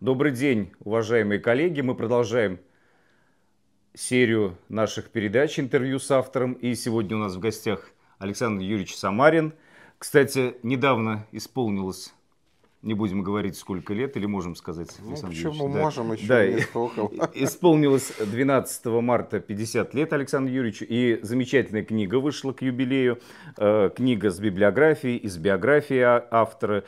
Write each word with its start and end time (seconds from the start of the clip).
Добрый 0.00 0.32
день, 0.32 0.72
уважаемые 0.80 1.40
коллеги. 1.40 1.80
Мы 1.80 1.94
продолжаем 1.94 2.60
серию 3.94 4.58
наших 4.68 5.08
передач, 5.08 5.58
интервью 5.58 5.98
с 5.98 6.10
автором. 6.10 6.52
И 6.52 6.74
сегодня 6.74 7.16
у 7.16 7.20
нас 7.20 7.34
в 7.36 7.38
гостях 7.38 7.92
Александр 8.18 8.62
Юрьевич 8.62 8.94
Самарин. 8.94 9.54
Кстати, 9.98 10.56
недавно 10.62 11.26
исполнилось 11.32 12.12
не 12.82 12.94
будем 12.94 13.22
говорить, 13.22 13.56
сколько 13.56 13.94
лет, 13.94 14.16
или 14.16 14.26
можем 14.26 14.54
сказать, 14.54 14.94
ну, 15.00 15.16
Почему 15.16 15.72
да. 15.72 15.80
можем 15.80 16.12
еще 16.12 16.26
да, 16.26 16.46
не 16.46 16.60
Исполнилось 17.34 18.12
12 18.18 18.86
марта 18.86 19.40
50 19.40 19.94
лет 19.94 20.12
Александру 20.12 20.54
Юрьевичу, 20.54 20.84
и 20.88 21.18
замечательная 21.22 21.84
книга 21.84 22.20
вышла 22.20 22.52
к 22.52 22.62
юбилею. 22.62 23.18
Э, 23.56 23.90
книга 23.94 24.30
с 24.30 24.38
библиографией, 24.38 25.16
из 25.16 25.36
биографии 25.36 25.98
автора. 25.98 26.84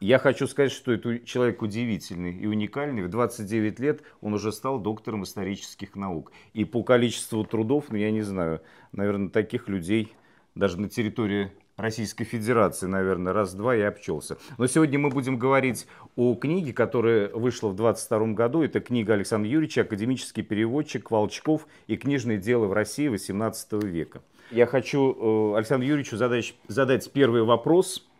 Я 0.00 0.18
хочу 0.18 0.46
сказать, 0.46 0.72
что 0.72 0.92
это 0.92 1.18
человек 1.20 1.62
удивительный 1.62 2.36
и 2.36 2.46
уникальный. 2.46 3.02
В 3.02 3.08
29 3.08 3.80
лет 3.80 4.02
он 4.20 4.34
уже 4.34 4.52
стал 4.52 4.78
доктором 4.78 5.24
исторических 5.24 5.96
наук. 5.96 6.32
И 6.52 6.66
по 6.66 6.82
количеству 6.82 7.44
трудов, 7.44 7.86
ну 7.88 7.96
я 7.96 8.10
не 8.10 8.20
знаю, 8.20 8.60
наверное, 8.92 9.30
таких 9.30 9.68
людей 9.68 10.12
даже 10.54 10.78
на 10.78 10.90
территории 10.90 11.50
Российской 11.78 12.24
Федерации, 12.24 12.86
наверное, 12.86 13.32
раз-два 13.32 13.74
я 13.74 13.88
обчелся. 13.88 14.36
Но 14.58 14.66
сегодня 14.66 14.98
мы 14.98 15.08
будем 15.08 15.38
говорить 15.38 15.86
о 16.14 16.34
книге, 16.34 16.74
которая 16.74 17.30
вышла 17.30 17.68
в 17.68 17.74
22 17.74 18.34
году. 18.34 18.62
Это 18.62 18.80
книга 18.80 19.14
Александра 19.14 19.50
Юрьевича 19.50 19.82
«Академический 19.82 20.42
переводчик 20.42 21.10
Волчков 21.10 21.66
и 21.86 21.96
книжные 21.96 22.36
дела 22.36 22.66
в 22.66 22.74
России 22.74 23.10
XVIII 23.10 23.86
века». 23.86 24.20
Я 24.50 24.66
хочу 24.66 25.52
э, 25.54 25.56
Александру 25.56 25.88
Юрьевичу 25.88 26.16
задать, 26.18 26.54
задать 26.68 27.10
первый 27.12 27.44
вопрос– 27.44 28.06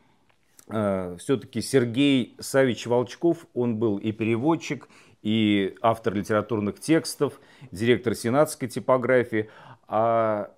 все-таки 0.67 1.63
Сергей 1.63 2.37
Савич 2.41 2.87
Волчков, 2.87 3.47
он 3.55 3.79
был 3.79 3.99
и 3.99 4.13
переводчик, 4.13 4.89
и 5.23 5.77
автор 5.81 6.15
литературных 6.15 6.81
текстов, 6.81 7.41
директор 7.73 8.15
сенатской 8.15 8.69
типографии. 8.69 9.51
А 9.89 10.53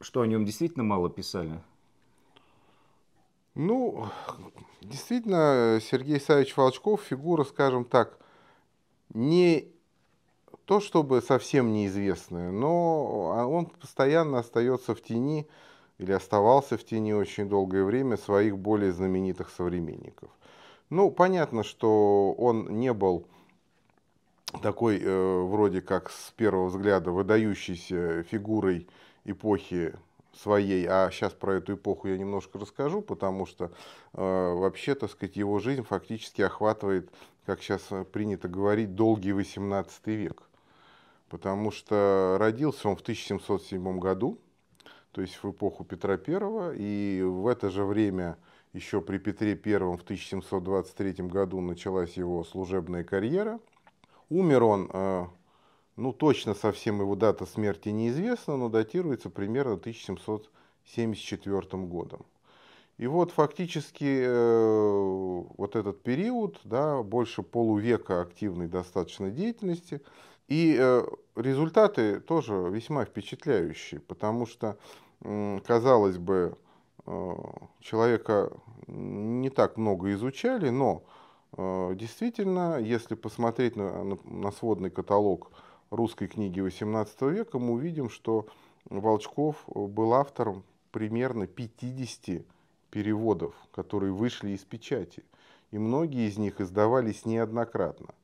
что 0.00 0.22
о 0.22 0.26
нем 0.26 0.44
действительно 0.44 0.84
мало 0.84 1.08
писали? 1.08 1.60
Ну, 3.54 4.06
действительно, 4.82 5.80
Сергей 5.82 6.20
Савич 6.20 6.56
Волчков 6.56 7.02
фигура, 7.02 7.44
скажем 7.44 7.84
так, 7.84 8.18
не 9.14 9.72
то 10.66 10.80
чтобы 10.80 11.22
совсем 11.22 11.72
неизвестная, 11.72 12.50
но 12.50 13.48
он 13.48 13.66
постоянно 13.66 14.40
остается 14.40 14.94
в 14.94 15.00
тени 15.00 15.48
или 15.98 16.12
оставался 16.12 16.76
в 16.76 16.84
тени 16.84 17.12
очень 17.12 17.48
долгое 17.48 17.84
время 17.84 18.16
своих 18.16 18.58
более 18.58 18.92
знаменитых 18.92 19.50
современников. 19.50 20.30
Ну, 20.90 21.10
понятно, 21.10 21.64
что 21.64 22.32
он 22.38 22.78
не 22.78 22.92
был 22.92 23.26
такой, 24.62 25.00
э, 25.02 25.40
вроде 25.42 25.80
как 25.80 26.10
с 26.10 26.32
первого 26.36 26.66
взгляда, 26.66 27.10
выдающейся 27.10 28.22
фигурой 28.22 28.86
эпохи 29.24 29.94
своей, 30.36 30.86
а 30.86 31.10
сейчас 31.10 31.32
про 31.32 31.54
эту 31.54 31.74
эпоху 31.74 32.08
я 32.08 32.18
немножко 32.18 32.58
расскажу, 32.58 33.02
потому 33.02 33.46
что 33.46 33.72
э, 34.12 34.52
вообще, 34.54 34.94
так 34.94 35.10
сказать, 35.10 35.36
его 35.36 35.58
жизнь 35.58 35.82
фактически 35.82 36.42
охватывает, 36.42 37.10
как 37.46 37.62
сейчас 37.62 37.82
принято 38.12 38.48
говорить, 38.48 38.94
долгий 38.94 39.32
18 39.32 40.06
век. 40.08 40.42
Потому 41.28 41.72
что 41.72 42.36
родился 42.38 42.88
он 42.88 42.96
в 42.96 43.00
1707 43.00 43.98
году, 43.98 44.38
то 45.16 45.22
есть 45.22 45.42
в 45.42 45.50
эпоху 45.50 45.82
Петра 45.82 46.18
I, 46.18 46.76
и 46.76 47.22
в 47.22 47.46
это 47.46 47.70
же 47.70 47.86
время, 47.86 48.36
еще 48.74 49.00
при 49.00 49.16
Петре 49.16 49.52
I 49.52 49.78
в 49.78 50.02
1723 50.02 51.24
году 51.24 51.62
началась 51.62 52.18
его 52.18 52.44
служебная 52.44 53.02
карьера. 53.02 53.58
Умер 54.28 54.64
он, 54.64 54.90
э, 54.92 55.24
ну 55.96 56.12
точно 56.12 56.52
совсем 56.52 57.00
его 57.00 57.16
дата 57.16 57.46
смерти 57.46 57.88
неизвестна, 57.88 58.58
но 58.58 58.68
датируется 58.68 59.30
примерно 59.30 59.78
1774 59.78 61.86
годом. 61.86 62.26
И 62.98 63.06
вот 63.06 63.30
фактически 63.30 64.22
э, 64.22 65.42
вот 65.56 65.76
этот 65.76 66.02
период, 66.02 66.60
да, 66.64 67.02
больше 67.02 67.42
полувека 67.42 68.20
активной 68.20 68.68
достаточно 68.68 69.30
деятельности, 69.30 70.02
и 70.48 70.76
э, 70.78 71.06
результаты 71.36 72.20
тоже 72.20 72.52
весьма 72.70 73.06
впечатляющие, 73.06 74.00
потому 74.00 74.46
что 74.46 74.76
казалось 75.22 76.18
бы, 76.18 76.56
э, 77.06 77.34
человека 77.80 78.52
не 78.86 79.50
так 79.50 79.76
много 79.76 80.12
изучали, 80.12 80.68
но 80.70 81.02
э, 81.56 81.94
действительно, 81.94 82.78
если 82.78 83.14
посмотреть 83.14 83.76
на, 83.76 84.04
на 84.24 84.50
сводный 84.52 84.90
каталог 84.90 85.50
русской 85.90 86.28
книги 86.28 86.60
XVIII 86.60 87.30
века, 87.30 87.58
мы 87.58 87.72
увидим, 87.72 88.10
что 88.10 88.46
Волчков 88.88 89.64
был 89.66 90.14
автором 90.14 90.64
примерно 90.92 91.46
50 91.46 92.44
переводов, 92.90 93.54
которые 93.72 94.12
вышли 94.12 94.50
из 94.50 94.64
печати. 94.64 95.24
И 95.72 95.78
многие 95.78 96.28
из 96.28 96.38
них 96.38 96.60
издавались 96.60 97.26
неоднократно. 97.26 98.14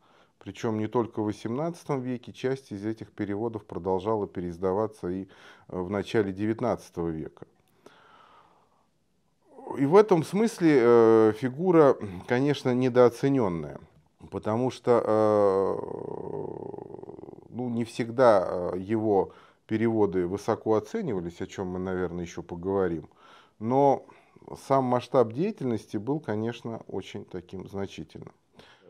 Причем 0.43 0.79
не 0.79 0.89
только 0.89 1.23
в 1.23 1.29
XVIII 1.29 2.01
веке, 2.01 2.33
часть 2.33 2.73
из 2.73 2.85
этих 2.85 3.13
переводов 3.13 3.65
продолжала 3.65 4.27
переиздаваться 4.27 5.07
и 5.09 5.29
э, 5.69 5.81
в 5.81 5.89
начале 5.89 6.33
XIX 6.33 7.11
века. 7.13 7.47
И 9.79 9.87
в 9.87 9.95
этом 9.95 10.25
смысле 10.25 10.79
э, 10.81 11.33
фигура, 11.39 11.97
конечно, 12.27 12.75
недооцененная, 12.75 13.79
потому 14.33 14.73
что 14.73 15.01
э, 15.05 15.77
ну, 17.51 17.69
не 17.69 17.85
всегда 17.85 18.73
его 18.77 19.31
переводы 19.69 20.27
высоко 20.27 20.75
оценивались, 20.75 21.41
о 21.41 21.47
чем 21.47 21.69
мы, 21.69 21.79
наверное, 21.79 22.25
еще 22.25 22.43
поговорим. 22.43 23.09
Но 23.61 24.05
сам 24.67 24.87
масштаб 24.87 25.33
деятельности 25.33 25.99
был, 25.99 26.19
конечно, 26.19 26.83
очень 26.89 27.25
таким 27.25 27.69
значительным. 27.69 28.33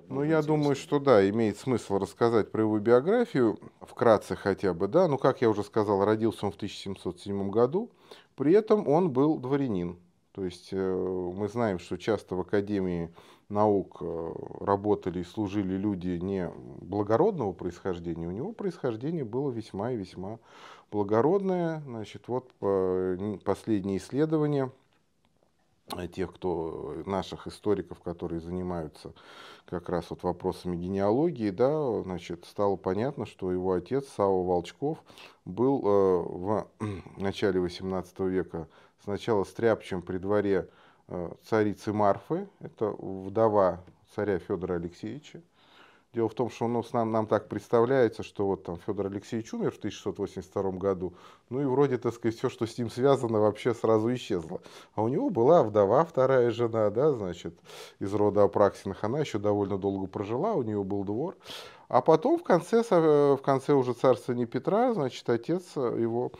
Ну, 0.08 0.22
я 0.22 0.42
думаю, 0.42 0.76
что 0.76 0.98
да, 0.98 1.28
имеет 1.28 1.58
смысл 1.58 1.98
рассказать 1.98 2.50
про 2.50 2.62
его 2.62 2.78
биографию, 2.78 3.58
вкратце 3.80 4.36
хотя 4.36 4.74
бы, 4.74 4.88
да. 4.88 5.08
Ну, 5.08 5.18
как 5.18 5.40
я 5.40 5.48
уже 5.48 5.62
сказал, 5.62 6.04
родился 6.04 6.46
он 6.46 6.52
в 6.52 6.56
1707 6.56 7.50
году, 7.50 7.90
при 8.36 8.52
этом 8.52 8.88
он 8.88 9.10
был 9.10 9.38
дворянин. 9.38 9.98
То 10.32 10.44
есть 10.44 10.70
э, 10.72 10.76
мы 10.76 11.48
знаем, 11.48 11.78
что 11.78 11.98
часто 11.98 12.36
в 12.36 12.40
Академии 12.40 13.10
наук 13.48 13.98
э, 14.00 14.32
работали 14.60 15.20
и 15.20 15.24
служили 15.24 15.76
люди 15.76 16.18
не 16.20 16.50
благородного 16.80 17.52
происхождения, 17.52 18.26
у 18.26 18.32
него 18.32 18.52
происхождение 18.52 19.24
было 19.24 19.50
весьма 19.50 19.92
и 19.92 19.96
весьма 19.96 20.38
благородное. 20.90 21.82
Значит, 21.86 22.28
вот 22.28 22.50
последние 23.44 23.98
исследования– 23.98 24.70
тех, 26.08 26.32
кто 26.32 27.02
наших 27.06 27.46
историков, 27.46 28.00
которые 28.00 28.40
занимаются 28.40 29.12
как 29.66 29.88
раз 29.88 30.10
вот 30.10 30.22
вопросами 30.22 30.76
генеалогии, 30.76 31.50
да, 31.50 32.02
значит, 32.02 32.44
стало 32.46 32.76
понятно, 32.76 33.26
что 33.26 33.52
его 33.52 33.72
отец 33.72 34.08
Сава 34.08 34.42
Волчков 34.42 35.02
был 35.44 35.80
э, 35.80 35.88
в 35.88 36.68
начале 37.16 37.60
XVIII 37.60 38.28
века 38.28 38.68
сначала 39.02 39.44
стряпчем 39.44 40.02
при 40.02 40.18
дворе 40.18 40.68
э, 41.08 41.32
царицы 41.44 41.92
Марфы, 41.92 42.48
это 42.60 42.90
вдова 42.90 43.80
царя 44.14 44.38
Федора 44.38 44.74
Алексеевича, 44.74 45.42
Дело 46.14 46.28
в 46.28 46.34
том, 46.34 46.50
что 46.50 46.68
ну, 46.68 46.84
нам, 46.92 47.10
нам 47.10 47.26
так 47.26 47.48
представляется, 47.48 48.22
что 48.22 48.46
вот 48.46 48.64
там 48.64 48.76
Федор 48.76 49.06
Алексеевич 49.06 49.54
умер 49.54 49.70
в 49.70 49.78
1682 49.78 50.72
году, 50.72 51.14
ну 51.48 51.62
и 51.62 51.64
вроде, 51.64 51.96
так 51.96 52.12
сказать, 52.12 52.36
все, 52.36 52.50
что 52.50 52.66
с 52.66 52.76
ним 52.76 52.90
связано, 52.90 53.40
вообще 53.40 53.72
сразу 53.72 54.12
исчезло. 54.12 54.60
А 54.94 55.02
у 55.02 55.08
него 55.08 55.30
была 55.30 55.62
вдова, 55.62 56.04
вторая 56.04 56.50
жена, 56.50 56.90
да, 56.90 57.12
значит, 57.12 57.58
из 57.98 58.12
рода 58.12 58.42
Апраксиных, 58.42 59.02
она 59.04 59.20
еще 59.20 59.38
довольно 59.38 59.78
долго 59.78 60.06
прожила, 60.06 60.52
у 60.52 60.62
нее 60.62 60.84
был 60.84 61.04
двор. 61.04 61.34
А 61.88 62.02
потом 62.02 62.38
в 62.38 62.42
конце, 62.42 62.82
в 62.82 63.40
конце 63.42 63.72
уже 63.72 63.94
царствования 63.94 64.44
Петра, 64.44 64.92
значит, 64.92 65.26
отец 65.30 65.76
его, 65.76 66.32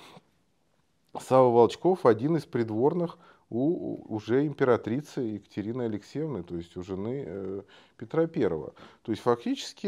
Сава 1.18 1.50
Волчков, 1.50 2.04
один 2.04 2.36
из 2.36 2.44
придворных 2.44 3.16
у 3.52 4.14
уже 4.14 4.46
императрицы 4.46 5.20
Екатерины 5.20 5.82
Алексеевны, 5.82 6.42
то 6.42 6.56
есть 6.56 6.76
у 6.76 6.82
жены 6.82 7.24
э, 7.26 7.62
Петра 7.98 8.22
I. 8.22 8.48
То 8.48 8.72
есть 9.12 9.22
фактически 9.22 9.86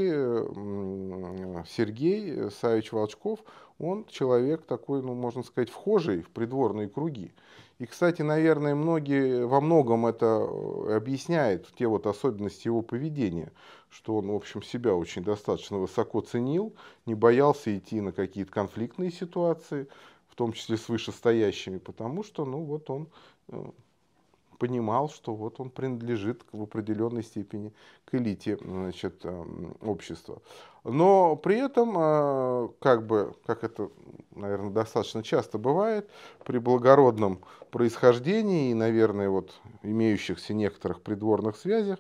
Сергей 1.66 2.50
Савич 2.50 2.92
Волчков, 2.92 3.40
он 3.78 4.04
человек 4.04 4.66
такой, 4.66 5.02
ну, 5.02 5.14
можно 5.14 5.42
сказать, 5.42 5.70
вхожий 5.70 6.20
в 6.20 6.28
придворные 6.30 6.88
круги. 6.88 7.32
И, 7.78 7.86
кстати, 7.86 8.22
наверное, 8.22 8.74
многие, 8.74 9.46
во 9.46 9.60
многом 9.60 10.06
это 10.06 10.26
э, 10.26 10.96
объясняет 10.96 11.66
те 11.76 11.86
вот 11.86 12.06
особенности 12.06 12.68
его 12.68 12.82
поведения, 12.82 13.50
что 13.88 14.16
он, 14.16 14.30
в 14.30 14.34
общем, 14.34 14.62
себя 14.62 14.94
очень 14.94 15.24
достаточно 15.24 15.78
высоко 15.78 16.20
ценил, 16.20 16.74
не 17.06 17.14
боялся 17.14 17.76
идти 17.76 18.00
на 18.00 18.12
какие-то 18.12 18.52
конфликтные 18.52 19.10
ситуации, 19.10 19.88
в 20.28 20.36
том 20.36 20.52
числе 20.52 20.76
с 20.76 20.88
вышестоящими, 20.88 21.78
потому 21.78 22.24
что, 22.24 22.44
ну, 22.44 22.64
вот 22.64 22.90
он 22.90 23.08
понимал, 24.58 25.08
что 25.08 25.34
вот 25.34 25.60
он 25.60 25.70
принадлежит 25.70 26.42
в 26.52 26.62
определенной 26.62 27.22
степени 27.22 27.72
к 28.04 28.14
элите 28.14 28.58
значит, 28.62 29.24
эм, 29.24 29.76
общества. 29.82 30.40
Но 30.84 31.36
при 31.36 31.58
этом, 31.58 31.94
э, 31.96 32.68
как 32.80 33.06
бы, 33.06 33.34
как 33.46 33.64
это, 33.64 33.90
наверное, 34.34 34.70
достаточно 34.70 35.22
часто 35.22 35.58
бывает, 35.58 36.08
при 36.44 36.58
благородном 36.58 37.40
происхождении 37.70 38.70
и, 38.70 38.74
наверное, 38.74 39.28
вот 39.28 39.52
имеющихся 39.82 40.54
некоторых 40.54 41.02
придворных 41.02 41.56
связях, 41.56 41.98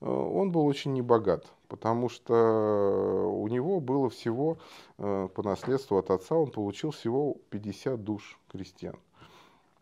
э, 0.00 0.06
он 0.06 0.50
был 0.50 0.66
очень 0.66 0.92
небогат, 0.94 1.46
потому 1.68 2.08
что 2.08 3.30
у 3.32 3.48
него 3.48 3.80
было 3.80 4.10
всего, 4.10 4.58
э, 4.98 5.28
по 5.34 5.42
наследству 5.42 5.98
от 5.98 6.10
отца, 6.10 6.34
он 6.34 6.50
получил 6.50 6.90
всего 6.90 7.36
50 7.50 8.02
душ 8.02 8.38
крестьян. 8.50 8.96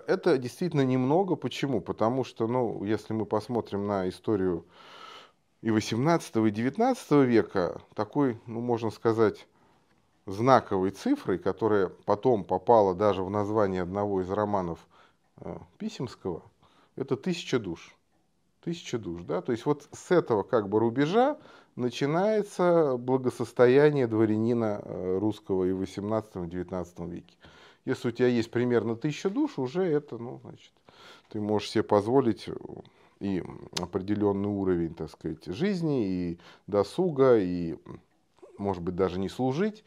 Это 0.06 0.38
действительно 0.38 0.85
немного. 0.85 1.37
Почему? 1.37 1.81
Потому 1.81 2.25
что, 2.25 2.47
ну, 2.47 2.85
если 2.85 3.12
мы 3.12 3.26
посмотрим 3.26 3.87
на 3.87 4.08
историю 4.08 4.64
и 5.62 5.70
18 5.70 6.37
и 6.37 6.50
19 6.50 7.11
века, 7.26 7.81
такой, 7.94 8.41
ну, 8.47 8.61
можно 8.61 8.91
сказать, 8.91 9.47
знаковой 10.26 10.91
цифрой, 10.91 11.38
которая 11.38 11.88
потом 11.88 12.44
попала 12.44 12.94
даже 12.94 13.23
в 13.23 13.31
название 13.31 13.82
одного 13.82 14.20
из 14.20 14.31
романов 14.31 14.79
э, 15.38 15.56
Писемского, 15.79 16.43
это 16.97 17.17
тысяча 17.17 17.58
душ. 17.58 17.94
Тысяча 18.62 18.99
душ, 18.99 19.23
да? 19.23 19.41
То 19.41 19.52
есть 19.52 19.64
вот 19.64 19.88
с 19.93 20.11
этого 20.11 20.43
как 20.43 20.69
бы 20.69 20.79
рубежа 20.79 21.38
начинается 21.76 22.97
благосостояние 22.99 24.06
дворянина 24.06 24.82
э, 24.82 25.19
русского 25.19 25.64
и 25.64 25.73
в 25.73 25.82
18-19 25.82 27.11
веке. 27.11 27.35
Если 27.91 28.07
у 28.07 28.13
тебя 28.13 28.29
есть 28.29 28.53
примерно 28.53 28.95
тысяча 28.95 29.29
душ, 29.29 29.59
уже 29.59 29.83
это, 29.83 30.17
ну, 30.17 30.39
значит, 30.45 30.71
ты 31.29 31.41
можешь 31.41 31.71
себе 31.71 31.83
позволить 31.83 32.47
э, 32.47 32.55
и 33.19 33.43
определенный 33.81 34.49
уровень, 34.49 34.95
так 34.95 35.11
сказать, 35.11 35.45
жизни, 35.47 36.07
и 36.07 36.39
досуга, 36.69 37.37
и, 37.37 37.79
может 38.59 38.85
быть, 38.85 38.95
даже 38.95 39.19
не 39.19 39.29
служить. 39.29 39.83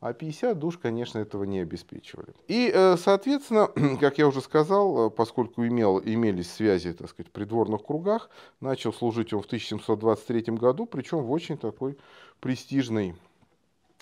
А 0.00 0.12
50 0.12 0.58
душ, 0.58 0.76
конечно, 0.76 1.18
этого 1.18 1.44
не 1.44 1.60
обеспечивали. 1.60 2.34
И, 2.46 2.70
э, 2.70 2.98
соответственно, 2.98 3.68
как 4.00 4.18
я 4.18 4.28
уже 4.28 4.42
сказал, 4.42 5.06
э, 5.06 5.10
поскольку 5.10 5.66
имел, 5.66 5.98
имелись 5.98 6.52
связи, 6.52 6.92
так 6.92 7.08
сказать, 7.08 7.28
в 7.28 7.32
придворных 7.32 7.82
кругах, 7.86 8.28
начал 8.60 8.92
служить 8.92 9.32
он 9.32 9.40
в 9.40 9.46
1723 9.46 10.56
году, 10.56 10.84
причем 10.84 11.22
в 11.22 11.30
очень 11.30 11.56
такой 11.56 11.96
престижной 12.38 13.16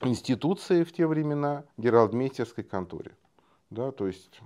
институции 0.02 0.82
в 0.82 0.92
те 0.92 1.06
времена, 1.06 1.62
Геральдмейстерской 1.76 2.64
конторе 2.64 3.12
да, 3.74 3.90
то 3.90 4.06
есть 4.06 4.40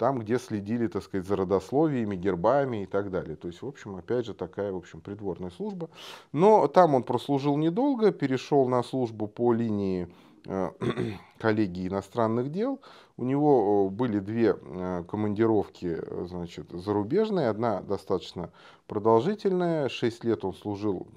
там, 0.00 0.18
где 0.18 0.38
следили, 0.38 0.86
так 0.86 1.02
сказать, 1.02 1.26
за 1.26 1.36
родословиями, 1.36 2.16
гербами 2.16 2.84
и 2.84 2.86
так 2.86 3.10
далее. 3.10 3.36
То 3.36 3.48
есть, 3.48 3.60
в 3.60 3.66
общем, 3.66 3.96
опять 3.96 4.24
же, 4.24 4.32
такая, 4.32 4.72
в 4.72 4.76
общем, 4.76 5.02
придворная 5.02 5.50
служба. 5.50 5.90
Но 6.32 6.68
там 6.68 6.94
он 6.94 7.02
прослужил 7.02 7.58
недолго, 7.58 8.10
перешел 8.10 8.66
на 8.66 8.82
службу 8.82 9.28
по 9.28 9.52
линии 9.52 10.08
э, 10.46 10.70
коллегии 11.38 11.86
иностранных 11.86 12.50
дел. 12.50 12.80
У 13.18 13.24
него 13.24 13.90
были 13.90 14.20
две 14.20 14.56
э, 14.58 15.04
командировки, 15.06 16.00
значит, 16.28 16.70
зарубежные. 16.70 17.50
Одна 17.50 17.82
достаточно 17.82 18.50
продолжительная. 18.86 19.90
Шесть 19.90 20.24
лет 20.24 20.46
он 20.46 20.54
служил 20.54 21.08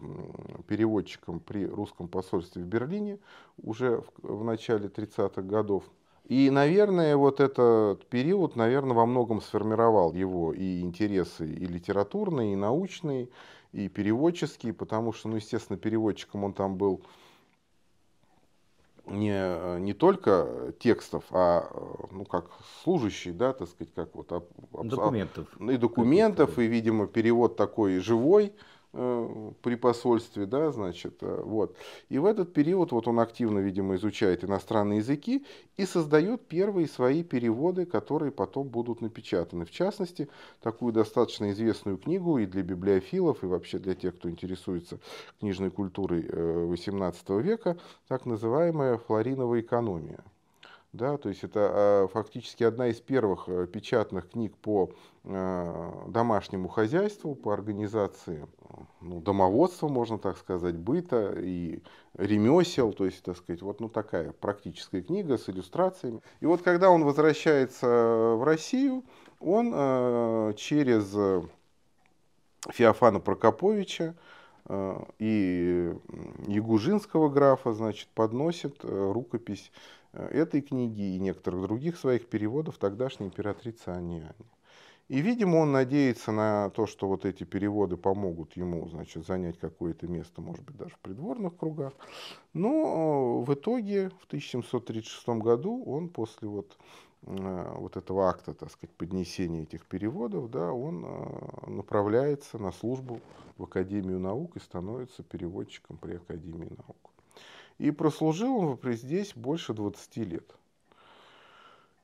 переводчиком 0.67 1.39
при 1.39 1.65
русском 1.65 2.09
посольстве 2.09 2.63
в 2.63 2.67
Берлине 2.67 3.19
уже 3.61 4.03
в 4.21 4.43
начале 4.43 4.89
30-х 4.89 5.41
годов. 5.41 5.85
И, 6.33 6.49
наверное, 6.49 7.15
вот 7.15 7.39
этот 7.39 8.07
период, 8.07 8.55
наверное, 8.55 8.95
во 8.95 9.05
многом 9.05 9.39
сформировал 9.39 10.13
его 10.13 10.51
и 10.51 10.81
интересы 10.81 11.45
и 11.45 11.65
литературные, 11.67 12.53
и 12.53 12.55
научные, 12.55 13.29
и 13.71 13.87
переводческие, 13.87 14.73
потому 14.73 15.13
что, 15.13 15.27
ну, 15.27 15.35
естественно, 15.35 15.77
переводчиком 15.77 16.43
он 16.43 16.53
там 16.53 16.75
был 16.75 17.03
не, 19.05 19.79
не 19.79 19.93
только 19.93 20.73
текстов, 20.79 21.23
а 21.29 21.69
ну, 22.09 22.25
как 22.25 22.49
служащий, 22.81 23.31
да, 23.31 23.53
так 23.53 23.67
сказать, 23.67 23.93
как 23.93 24.15
вот... 24.15 24.29
Документов. 24.71 25.47
И 25.59 25.77
документов, 25.77 26.57
и, 26.57 26.65
видимо, 26.65 27.05
перевод 27.05 27.57
такой 27.57 27.99
живой, 27.99 28.53
при 28.93 29.75
посольстве, 29.75 30.45
да, 30.45 30.71
значит, 30.71 31.23
э, 31.23 31.41
вот. 31.43 31.75
И 32.09 32.19
в 32.19 32.25
этот 32.25 32.53
период 32.53 32.91
вот 32.91 33.07
он 33.07 33.19
активно, 33.19 33.57
видимо, 33.57 33.95
изучает 33.95 34.43
иностранные 34.43 34.99
языки 34.99 35.45
и 35.77 35.85
создает 35.85 36.47
первые 36.47 36.87
свои 36.87 37.23
переводы, 37.23 37.85
которые 37.85 38.31
потом 38.31 38.67
будут 38.67 39.01
напечатаны. 39.01 39.65
В 39.65 39.71
частности, 39.71 40.29
такую 40.61 40.93
достаточно 40.93 41.49
известную 41.51 41.97
книгу 41.97 42.37
и 42.37 42.45
для 42.45 42.61
библиофилов, 42.61 43.43
и 43.43 43.47
вообще 43.47 43.79
для 43.79 43.95
тех, 43.95 44.15
кто 44.15 44.29
интересуется 44.29 44.99
книжной 45.39 45.71
культурой 45.71 46.21
XVIII 46.21 47.15
э, 47.29 47.41
века, 47.41 47.77
так 48.07 48.27
называемая 48.27 48.99
«Флориновая 48.99 49.61
экономия». 49.61 50.23
Да, 50.93 51.17
то 51.17 51.29
есть 51.29 51.43
это 51.43 51.71
а, 51.73 52.07
фактически 52.07 52.63
одна 52.63 52.89
из 52.89 53.01
первых 53.01 53.49
э, 53.49 53.65
печатных 53.65 54.29
книг 54.29 54.55
по 54.57 54.91
а, 55.23 56.05
домашнему 56.07 56.67
хозяйству, 56.67 57.33
по 57.33 57.51
организации 57.51 58.47
ну, 59.01 59.19
домоводства, 59.19 59.87
можно 59.87 60.19
так 60.19 60.37
сказать, 60.37 60.75
быта 60.75 61.33
и 61.35 61.81
ремесел, 62.15 62.93
то 62.93 63.05
есть, 63.05 63.23
так 63.23 63.37
сказать, 63.37 63.63
вот 63.63 63.79
ну, 63.79 63.89
такая 63.89 64.33
практическая 64.33 65.01
книга 65.01 65.39
с 65.39 65.49
иллюстрациями. 65.49 66.21
И 66.41 66.45
вот 66.45 66.61
когда 66.61 66.91
он 66.91 67.03
возвращается 67.03 67.87
в 68.37 68.43
Россию, 68.43 69.03
он 69.39 69.71
э, 69.73 70.53
через 70.57 71.11
Феофана 72.69 73.19
Прокоповича 73.19 74.13
э, 74.65 75.03
и 75.17 75.91
Ягужинского 76.45 77.29
графа, 77.29 77.73
значит, 77.73 78.09
подносит 78.13 78.77
э, 78.83 79.11
рукопись 79.11 79.71
Э, 79.71 80.02
этой 80.13 80.61
книги 80.61 81.15
и 81.15 81.19
некоторых 81.19 81.63
других 81.63 81.97
своих 81.97 82.27
переводов 82.27 82.77
тогдашней 82.77 83.27
императрицы 83.27 83.89
Анне 83.89 84.33
И, 85.07 85.19
видимо, 85.21 85.57
он 85.57 85.71
надеется 85.71 86.31
на 86.31 86.69
то, 86.69 86.85
что 86.85 87.07
вот 87.07 87.25
эти 87.25 87.43
переводы 87.43 87.97
помогут 87.97 88.53
ему, 88.53 88.87
значит, 88.87 89.25
занять 89.25 89.57
какое-то 89.57 90.07
место, 90.07 90.41
может 90.41 90.63
быть, 90.63 90.77
даже 90.77 90.95
в 90.95 90.99
придворных 90.99 91.57
кругах. 91.57 91.93
Но 92.53 93.41
в 93.41 93.53
итоге 93.53 94.09
в 94.21 94.25
1736 94.25 95.27
году 95.29 95.83
он 95.83 96.09
после 96.09 96.47
вот, 96.47 96.77
э, 97.23 97.73
вот 97.77 97.97
этого 97.97 98.29
акта, 98.29 98.53
так 98.53 98.71
сказать, 98.71 98.95
поднесения 98.95 99.63
этих 99.63 99.85
переводов, 99.85 100.51
да, 100.51 100.71
он 100.71 101.03
э, 101.05 101.69
направляется 101.69 102.59
на 102.59 102.71
службу 102.71 103.19
в 103.57 103.63
Академию 103.63 104.19
наук 104.19 104.57
и 104.57 104.59
становится 104.59 105.23
переводчиком 105.23 105.97
при 105.97 106.15
Академии 106.15 106.69
наук. 106.69 107.12
И 107.83 107.91
прослужил 107.91 108.59
он 108.59 108.79
здесь 108.93 109.33
больше 109.35 109.73
20 109.73 110.17
лет. 110.17 110.55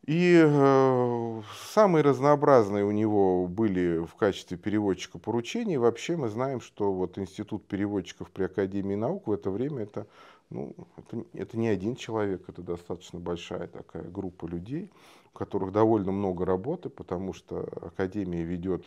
И 0.05 0.43
э, 0.45 1.41
самые 1.69 2.03
разнообразные 2.03 2.83
у 2.83 2.91
него 2.91 3.47
были 3.47 3.99
в 3.99 4.13
качестве 4.15 4.57
переводчика 4.57 5.19
поручений. 5.19 5.77
Вообще 5.77 6.17
мы 6.17 6.27
знаем, 6.27 6.59
что 6.59 6.91
вот 6.91 7.17
Институт 7.17 7.65
переводчиков 7.65 8.29
при 8.29 8.43
Академии 8.43 8.95
наук 8.95 9.27
в 9.27 9.31
это 9.31 9.51
время 9.51 9.83
это, 9.83 10.05
ну, 10.49 10.75
это, 10.97 11.23
это 11.31 11.57
не 11.57 11.69
один 11.69 11.95
человек, 11.95 12.49
это 12.49 12.61
достаточно 12.61 13.17
большая 13.17 13.67
такая 13.67 14.03
группа 14.03 14.47
людей, 14.47 14.91
у 15.33 15.37
которых 15.37 15.71
довольно 15.71 16.11
много 16.11 16.45
работы, 16.45 16.89
потому 16.89 17.31
что 17.31 17.69
Академия 17.81 18.43
ведет 18.43 18.83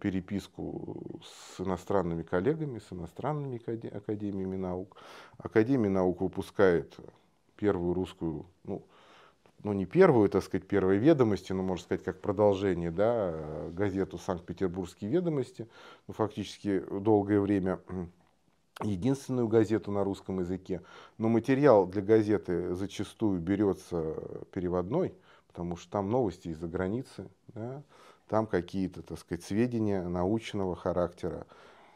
переписку 0.00 1.20
с 1.24 1.60
иностранными 1.60 2.22
коллегами, 2.22 2.78
с 2.78 2.92
иностранными 2.92 3.60
академиями 3.94 4.56
наук. 4.56 4.96
Академия 5.36 5.90
наук 5.90 6.20
выпускает 6.20 6.96
первую 7.56 7.94
русскую, 7.94 8.46
ну, 8.64 8.86
ну 9.64 9.72
не 9.72 9.84
первую, 9.84 10.28
так 10.28 10.44
сказать, 10.44 10.66
первые 10.66 11.00
ведомости, 11.00 11.52
но 11.52 11.62
можно 11.62 11.84
сказать 11.84 12.04
как 12.04 12.20
продолжение, 12.20 12.90
да, 12.90 13.68
газету 13.72 14.16
«Санкт-Петербургские 14.16 15.10
ведомости», 15.10 15.68
ну, 16.06 16.14
фактически 16.14 16.80
долгое 17.00 17.40
время 17.40 17.80
единственную 18.82 19.48
газету 19.48 19.90
на 19.90 20.04
русском 20.04 20.38
языке. 20.38 20.82
Но 21.18 21.28
материал 21.28 21.86
для 21.86 22.02
газеты 22.02 22.74
зачастую 22.74 23.40
берется 23.40 24.14
переводной, 24.52 25.14
потому 25.48 25.76
что 25.76 25.90
там 25.90 26.10
новости 26.10 26.48
из-за 26.48 26.68
границы, 26.68 27.28
да, 27.48 27.82
там 28.28 28.46
какие-то, 28.46 29.02
так 29.02 29.18
сказать, 29.18 29.42
сведения 29.42 30.06
научного 30.06 30.76
характера, 30.76 31.46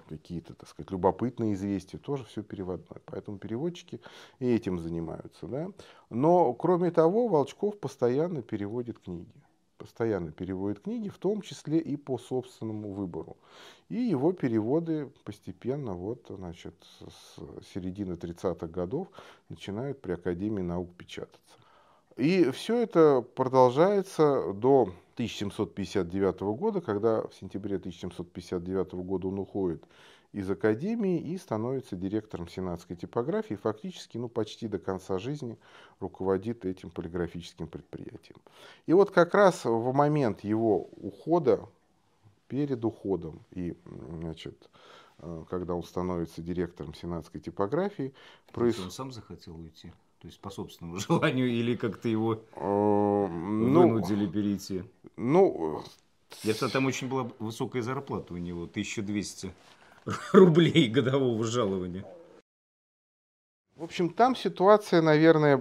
какие-то, 0.08 0.54
так 0.54 0.68
сказать, 0.68 0.90
любопытные 0.90 1.54
известия, 1.54 1.98
тоже 1.98 2.24
все 2.24 2.42
переводное. 2.42 3.00
Поэтому 3.06 3.38
переводчики 3.38 4.00
и 4.40 4.52
этим 4.52 4.78
занимаются. 4.78 5.46
Да? 5.46 5.70
Но, 6.10 6.52
кроме 6.54 6.90
того, 6.90 7.28
Волчков 7.28 7.78
постоянно 7.78 8.42
переводит 8.42 8.98
книги. 8.98 9.32
Постоянно 9.78 10.30
переводит 10.30 10.80
книги, 10.80 11.08
в 11.08 11.18
том 11.18 11.40
числе 11.42 11.78
и 11.78 11.96
по 11.96 12.16
собственному 12.16 12.92
выбору. 12.92 13.36
И 13.88 13.96
его 13.96 14.32
переводы 14.32 15.10
постепенно, 15.24 15.94
вот, 15.94 16.26
значит, 16.28 16.74
с 17.00 17.66
середины 17.74 18.12
30-х 18.12 18.68
годов 18.68 19.08
начинают 19.48 20.00
при 20.00 20.12
Академии 20.12 20.62
наук 20.62 20.94
печататься. 20.96 21.56
И 22.16 22.50
все 22.50 22.82
это 22.82 23.22
продолжается 23.22 24.52
до 24.52 24.92
1759 25.14 26.40
года, 26.56 26.80
когда 26.80 27.22
в 27.22 27.34
сентябре 27.34 27.76
1759 27.76 28.92
года 28.92 29.28
он 29.28 29.38
уходит 29.38 29.84
из 30.32 30.50
академии 30.50 31.20
и 31.20 31.36
становится 31.36 31.94
директором 31.94 32.48
сенатской 32.48 32.96
типографии, 32.96 33.54
фактически 33.54 34.16
ну, 34.16 34.28
почти 34.28 34.66
до 34.66 34.78
конца 34.78 35.18
жизни 35.18 35.58
руководит 36.00 36.64
этим 36.64 36.90
полиграфическим 36.90 37.68
предприятием. 37.68 38.38
И 38.86 38.94
вот 38.94 39.10
как 39.10 39.34
раз 39.34 39.64
в 39.64 39.92
момент 39.92 40.42
его 40.42 40.88
ухода, 40.96 41.68
перед 42.52 42.84
уходом 42.84 43.40
и 43.52 43.74
значит, 44.20 44.68
э, 45.20 45.44
когда 45.48 45.74
он 45.74 45.82
становится 45.82 46.42
директором 46.42 46.92
сенатской 46.92 47.40
типографии. 47.40 48.12
Проис... 48.52 48.78
Он 48.78 48.90
сам 48.90 49.10
захотел 49.10 49.56
уйти? 49.58 49.90
То 50.22 50.28
есть 50.28 50.38
по 50.38 50.50
собственному 50.50 50.98
желанию 51.00 51.48
или 51.48 51.74
как-то 51.74 52.08
его 52.08 52.34
э, 52.34 52.38
ну, 52.60 53.88
вынудили 53.88 54.26
перейти? 54.28 54.84
Ну, 55.16 55.82
я 56.44 56.54
там 56.54 56.86
очень 56.86 57.08
была 57.08 57.28
высокая 57.40 57.82
зарплата 57.82 58.32
у 58.32 58.36
него, 58.36 58.62
1200 58.62 59.52
рублей 60.32 60.88
годового 60.88 61.42
жалования. 61.42 62.04
В 63.82 63.84
общем, 63.84 64.10
там 64.10 64.36
ситуация, 64.36 65.02
наверное, 65.02 65.56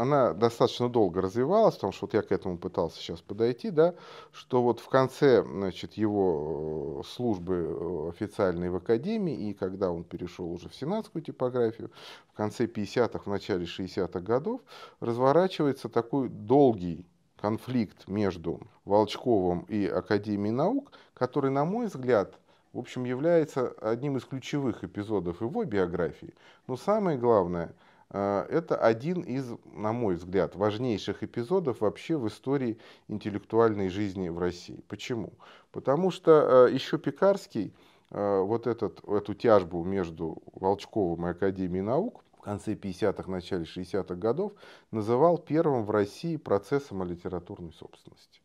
она 0.00 0.32
достаточно 0.32 0.88
долго 0.88 1.20
развивалась, 1.20 1.74
потому 1.74 1.92
что 1.92 2.06
вот 2.06 2.14
я 2.14 2.22
к 2.22 2.30
этому 2.30 2.56
пытался 2.56 2.98
сейчас 2.98 3.20
подойти, 3.20 3.70
да, 3.70 3.96
что 4.30 4.62
вот 4.62 4.78
в 4.78 4.88
конце, 4.88 5.42
значит, 5.42 5.94
его 5.94 7.00
э, 7.00 7.08
службы 7.08 7.54
э, 7.56 8.10
официальной 8.10 8.70
в 8.70 8.76
академии, 8.76 9.34
и 9.34 9.54
когда 9.54 9.90
он 9.90 10.04
перешел 10.04 10.52
уже 10.52 10.68
в 10.68 10.74
сенатскую 10.76 11.20
типографию, 11.20 11.90
в 12.32 12.36
конце 12.36 12.66
50-х, 12.66 13.18
в 13.24 13.26
начале 13.26 13.64
60-х 13.64 14.20
годов, 14.20 14.60
разворачивается 15.00 15.88
такой 15.88 16.28
долгий 16.28 17.04
конфликт 17.40 18.06
между 18.06 18.60
Волчковым 18.84 19.62
и 19.62 19.84
Академией 19.84 20.54
наук, 20.54 20.92
который, 21.12 21.50
на 21.50 21.64
мой 21.64 21.86
взгляд, 21.86 22.38
в 22.72 22.78
общем, 22.78 23.04
является 23.04 23.68
одним 23.80 24.16
из 24.16 24.24
ключевых 24.24 24.84
эпизодов 24.84 25.40
его 25.40 25.64
биографии. 25.64 26.34
Но 26.66 26.76
самое 26.76 27.18
главное, 27.18 27.74
э, 28.10 28.46
это 28.50 28.76
один 28.76 29.22
из, 29.22 29.50
на 29.72 29.92
мой 29.92 30.16
взгляд, 30.16 30.54
важнейших 30.54 31.22
эпизодов 31.22 31.80
вообще 31.80 32.16
в 32.16 32.28
истории 32.28 32.78
интеллектуальной 33.08 33.88
жизни 33.88 34.28
в 34.28 34.38
России. 34.38 34.82
Почему? 34.88 35.32
Потому 35.72 36.10
что 36.10 36.66
э, 36.68 36.72
еще 36.72 36.98
Пекарский 36.98 37.72
э, 38.10 38.40
вот 38.40 38.66
этот, 38.66 39.02
эту 39.08 39.34
тяжбу 39.34 39.82
между 39.82 40.42
Волчковым 40.52 41.26
и 41.26 41.30
Академией 41.30 41.82
наук 41.82 42.22
в 42.38 42.42
конце 42.42 42.74
50-х, 42.74 43.30
начале 43.30 43.64
60-х 43.64 44.14
годов 44.14 44.52
называл 44.90 45.38
первым 45.38 45.84
в 45.84 45.90
России 45.90 46.36
процессом 46.36 47.02
о 47.02 47.04
литературной 47.04 47.72
собственности. 47.72 48.40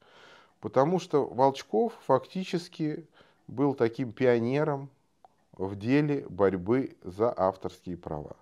Потому 0.60 0.98
что 0.98 1.26
Волчков 1.26 1.94
фактически 2.06 3.06
был 3.48 3.74
таким 3.74 4.12
пионером 4.12 4.90
в 5.54 5.76
деле 5.76 6.26
борьбы 6.30 6.96
за 7.04 7.34
авторские 7.36 7.98
права. 7.98 8.36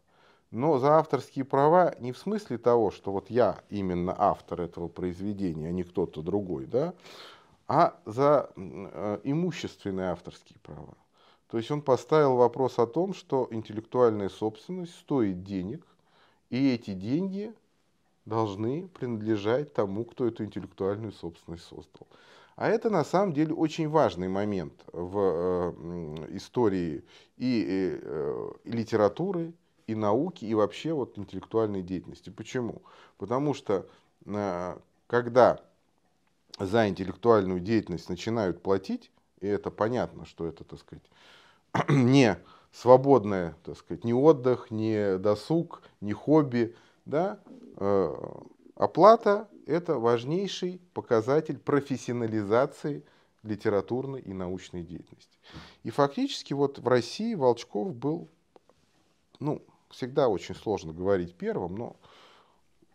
Но 0.51 0.79
за 0.79 0.97
авторские 0.97 1.45
права 1.45 1.95
не 1.99 2.11
в 2.11 2.17
смысле 2.17 2.57
того, 2.57 2.91
что 2.91 3.11
вот 3.11 3.29
я 3.29 3.61
именно 3.69 4.13
автор 4.17 4.61
этого 4.61 4.89
произведения, 4.89 5.69
а 5.69 5.71
не 5.71 5.83
кто-то 5.83 6.21
другой, 6.21 6.65
да, 6.65 6.93
а 7.67 7.97
за 8.05 8.49
э, 8.55 9.19
имущественные 9.23 10.11
авторские 10.11 10.59
права. 10.61 10.93
То 11.47 11.57
есть 11.57 11.71
он 11.71 11.81
поставил 11.81 12.35
вопрос 12.35 12.79
о 12.79 12.87
том, 12.87 13.13
что 13.13 13.47
интеллектуальная 13.51 14.29
собственность 14.29 14.95
стоит 14.95 15.43
денег, 15.43 15.85
и 16.49 16.73
эти 16.73 16.93
деньги 16.93 17.53
должны 18.25 18.87
принадлежать 18.89 19.73
тому, 19.73 20.03
кто 20.05 20.27
эту 20.27 20.43
интеллектуальную 20.43 21.13
собственность 21.13 21.63
создал. 21.63 22.07
А 22.61 22.67
это 22.67 22.91
на 22.91 23.03
самом 23.03 23.33
деле 23.33 23.55
очень 23.55 23.89
важный 23.89 24.27
момент 24.27 24.85
в 24.93 25.17
э, 25.17 26.27
истории 26.35 27.03
и, 27.37 27.99
э, 27.99 28.51
и 28.65 28.71
литературы, 28.71 29.53
и 29.87 29.95
науки, 29.95 30.45
и 30.45 30.53
вообще 30.53 30.93
вот 30.93 31.17
интеллектуальной 31.17 31.81
деятельности. 31.81 32.29
Почему? 32.29 32.83
Потому 33.17 33.55
что 33.55 33.87
э, 34.27 34.77
когда 35.07 35.59
за 36.59 36.87
интеллектуальную 36.87 37.61
деятельность 37.61 38.09
начинают 38.09 38.61
платить, 38.61 39.09
и 39.39 39.47
это 39.47 39.71
понятно, 39.71 40.27
что 40.27 40.45
это, 40.45 40.63
так 40.63 40.77
сказать, 40.77 41.09
не 41.89 42.37
свободное, 42.71 43.55
так 43.63 43.75
сказать, 43.75 44.03
ни 44.03 44.13
отдых, 44.13 44.69
ни 44.69 45.17
досуг, 45.17 45.81
ни 45.99 46.13
хобби, 46.13 46.75
да, 47.05 47.39
оплата 48.75 49.47
это 49.71 49.97
важнейший 49.97 50.81
показатель 50.93 51.57
профессионализации 51.57 53.03
литературной 53.43 54.21
и 54.21 54.33
научной 54.33 54.83
деятельности. 54.83 55.39
И 55.83 55.89
фактически 55.89 56.53
вот 56.53 56.79
в 56.79 56.87
России 56.87 57.33
Волчков 57.33 57.95
был, 57.95 58.27
ну, 59.39 59.61
всегда 59.89 60.27
очень 60.27 60.55
сложно 60.55 60.93
говорить 60.93 61.35
первым, 61.35 61.75
но, 61.75 61.95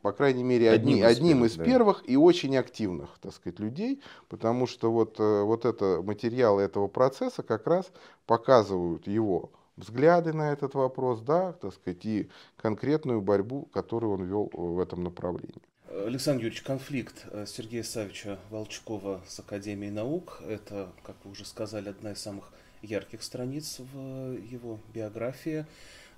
по 0.02 0.12
крайней 0.12 0.44
мере, 0.44 0.70
одни, 0.70 1.02
одним, 1.02 1.44
из, 1.44 1.54
одним 1.54 1.58
первых, 1.58 1.58
из 1.58 1.64
первых 1.64 2.02
да. 2.06 2.12
и 2.12 2.16
очень 2.16 2.56
активных, 2.56 3.18
так 3.20 3.34
сказать, 3.34 3.58
людей, 3.58 4.00
потому 4.28 4.66
что 4.66 4.92
вот, 4.92 5.18
э, 5.18 5.42
вот 5.42 5.64
это, 5.64 6.00
материалы 6.02 6.62
этого 6.62 6.86
процесса 6.86 7.42
как 7.42 7.66
раз 7.66 7.90
показывают 8.26 9.06
его 9.06 9.50
взгляды 9.76 10.32
на 10.32 10.52
этот 10.52 10.74
вопрос, 10.74 11.20
да, 11.20 11.52
так 11.52 11.74
сказать, 11.74 12.04
и 12.04 12.30
конкретную 12.56 13.20
борьбу, 13.20 13.68
которую 13.72 14.12
он 14.12 14.24
вел 14.24 14.50
в 14.52 14.78
этом 14.78 15.02
направлении. 15.02 15.62
Александр 15.88 16.42
Юрьевич, 16.42 16.62
конфликт 16.62 17.26
э, 17.30 17.46
Сергея 17.46 17.84
Савича 17.84 18.40
Волчкова 18.50 19.22
с 19.28 19.38
Академией 19.38 19.92
наук– 19.92 20.42
это, 20.48 20.92
как 21.04 21.14
вы 21.22 21.30
уже 21.30 21.44
сказали, 21.44 21.88
одна 21.88 22.10
из 22.10 22.18
самых 22.18 22.52
ярких 22.82 23.22
страниц 23.22 23.76
в 23.78 24.36
его 24.36 24.80
биографии. 24.92 25.64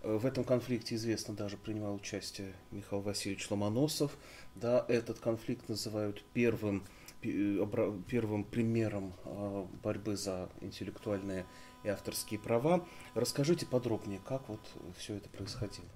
Э, 0.03 0.17
в 0.17 0.25
этом 0.25 0.45
конфликте, 0.45 0.95
известно, 0.95 1.35
даже 1.35 1.59
принимал 1.59 1.97
участие 1.97 2.55
Михаил 2.71 3.03
Васильевич 3.03 3.51
Ломоносов. 3.51 4.17
Да, 4.55 4.87
этот 4.89 5.19
конфликт 5.19 5.69
называют 5.69 6.25
первым, 6.33 6.87
э, 7.23 7.99
первым 8.09 8.45
примером 8.45 9.13
борьбы 9.83 10.17
за 10.17 10.49
интеллектуальные 10.63 11.45
и 11.85 11.89
авторские 11.89 12.41
права. 12.41 12.89
Расскажите 13.15 13.67
подробнее, 13.67 14.21
как 14.27 14.49
вот 14.49 14.61
все 14.97 15.17
это 15.17 15.29
происходило. 15.29 15.89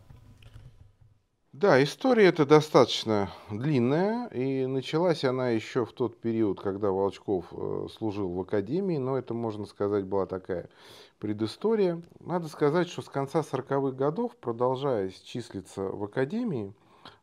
Да, 1.53 1.83
история 1.83 2.29
эта 2.29 2.47
достаточно 2.47 3.31
длинная, 3.51 4.27
и 4.29 4.65
началась 4.65 5.23
она 5.23 5.51
еще 5.51 5.85
в 5.85 5.93
тот 5.93 6.19
период, 6.19 6.59
когда 6.59 6.91
Волчков 6.91 7.45
э, 7.53 7.89
служил 7.93 8.31
в 8.33 8.41
академии, 8.41 8.97
но 8.97 9.19
это, 9.19 9.35
можно 9.35 9.67
сказать, 9.67 10.07
была 10.07 10.25
такая 10.25 10.71
предыстория. 11.19 12.01
Надо 12.21 12.49
сказать, 12.49 12.89
что 12.89 13.03
с 13.03 13.11
конца 13.11 13.41
40-х 13.41 13.95
годов, 13.95 14.35
продолжая 14.37 15.11
числиться 15.11 15.83
в 15.83 16.03
академии, 16.05 16.73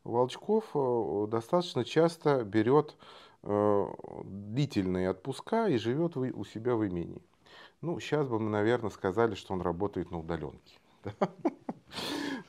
Волчков 0.04 0.66
э, 0.76 1.28
достаточно 1.28 1.84
часто 1.84 2.44
берет 2.44 2.98
э, 3.42 3.86
длительные 4.26 5.10
отпуска 5.10 5.70
и 5.70 5.78
живет 5.78 6.18
у 6.18 6.46
себя 6.46 6.76
в 6.76 6.88
имении. 6.88 7.24
Ну, 7.82 8.00
сейчас 8.00 8.28
бы 8.28 8.40
мы, 8.40 8.52
наверное, 8.52 8.92
сказали, 8.92 9.34
что 9.34 9.56
он 9.56 9.62
работает 9.62 10.12
на 10.12 10.20
удаленке. 10.20 10.80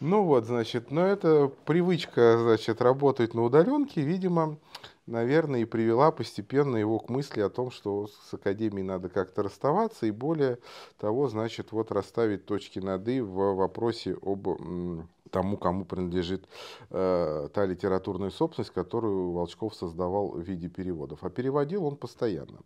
Ну 0.00 0.24
вот, 0.24 0.46
значит, 0.46 0.90
но 0.90 1.06
эта 1.06 1.50
привычка, 1.66 2.38
значит, 2.38 2.80
работать 2.80 3.34
на 3.34 3.44
удаленке, 3.44 4.00
видимо, 4.00 4.56
наверное, 5.06 5.60
и 5.60 5.66
привела 5.66 6.10
постепенно 6.10 6.76
его 6.76 6.98
к 6.98 7.10
мысли 7.10 7.42
о 7.42 7.50
том, 7.50 7.70
что 7.70 8.06
с 8.06 8.32
академией 8.32 8.82
надо 8.82 9.10
как-то 9.10 9.42
расставаться, 9.42 10.06
и 10.06 10.10
более 10.10 10.58
того, 10.98 11.28
значит, 11.28 11.72
вот 11.72 11.92
расставить 11.92 12.46
точки 12.46 12.78
над 12.78 13.06
«и» 13.08 13.20
в 13.20 13.56
вопросе 13.56 14.16
об 14.22 14.48
тому, 15.30 15.56
кому 15.58 15.84
принадлежит 15.84 16.48
э, 16.90 17.48
та 17.54 17.64
литературная 17.64 18.30
собственность, 18.30 18.72
которую 18.72 19.30
Волчков 19.30 19.76
создавал 19.76 20.30
в 20.30 20.40
виде 20.40 20.68
переводов. 20.68 21.22
А 21.22 21.30
переводил 21.30 21.84
он 21.84 21.96
постоянно. 21.96 22.58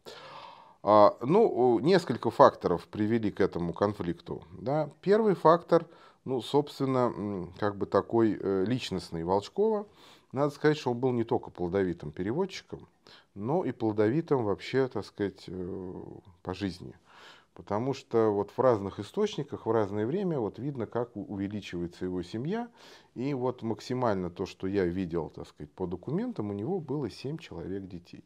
А, 0.83 1.15
ну, 1.21 1.79
несколько 1.81 2.31
факторов 2.31 2.87
привели 2.89 3.31
к 3.31 3.43
этому 3.43 3.75
конфликту. 3.75 4.45
Да. 4.53 4.89
Первый 5.03 5.35
фактор– 5.35 5.85
ну, 6.25 6.41
собственно, 6.41 7.49
как 7.59 7.77
бы 7.77 7.87
такой 7.87 8.39
э, 8.41 8.65
личностный 8.67 9.25
Волчкова. 9.25 9.87
Надо 10.33 10.51
сказать, 10.51 10.79
что 10.79 10.91
он 10.91 10.99
был 10.99 11.13
не 11.13 11.25
только 11.25 11.51
плодовитым 11.51 12.11
переводчиком, 12.11 12.89
но 13.35 13.65
и 13.65 13.73
плодовитым 13.73 14.45
вообще, 14.45 14.89
так 14.89 15.05
сказать, 15.05 15.45
э, 15.47 16.03
по 16.43 16.55
жизни. 16.55 16.95
Потому 17.55 17.95
что 17.95 18.31
вот 18.31 18.51
в 18.51 18.59
разных 18.59 18.99
источниках 18.99 19.67
в 19.67 19.71
разное 19.71 20.07
время 20.07 20.41
вот 20.41 20.59
видно, 20.59 20.87
как 20.87 21.15
увеличивается 21.15 22.05
его 22.05 22.21
семья. 22.25 22.69
И 23.15 23.33
вот 23.33 23.63
максимально 23.63 24.29
то, 24.29 24.45
что 24.45 24.67
я 24.67 24.85
видел, 24.85 25.31
так 25.31 25.47
сказать, 25.47 25.71
по 25.71 25.87
документам, 25.87 26.51
у 26.51 26.53
него 26.53 26.81
было 26.81 27.09
7 27.09 27.39
человек 27.39 27.87
детей. 27.87 28.25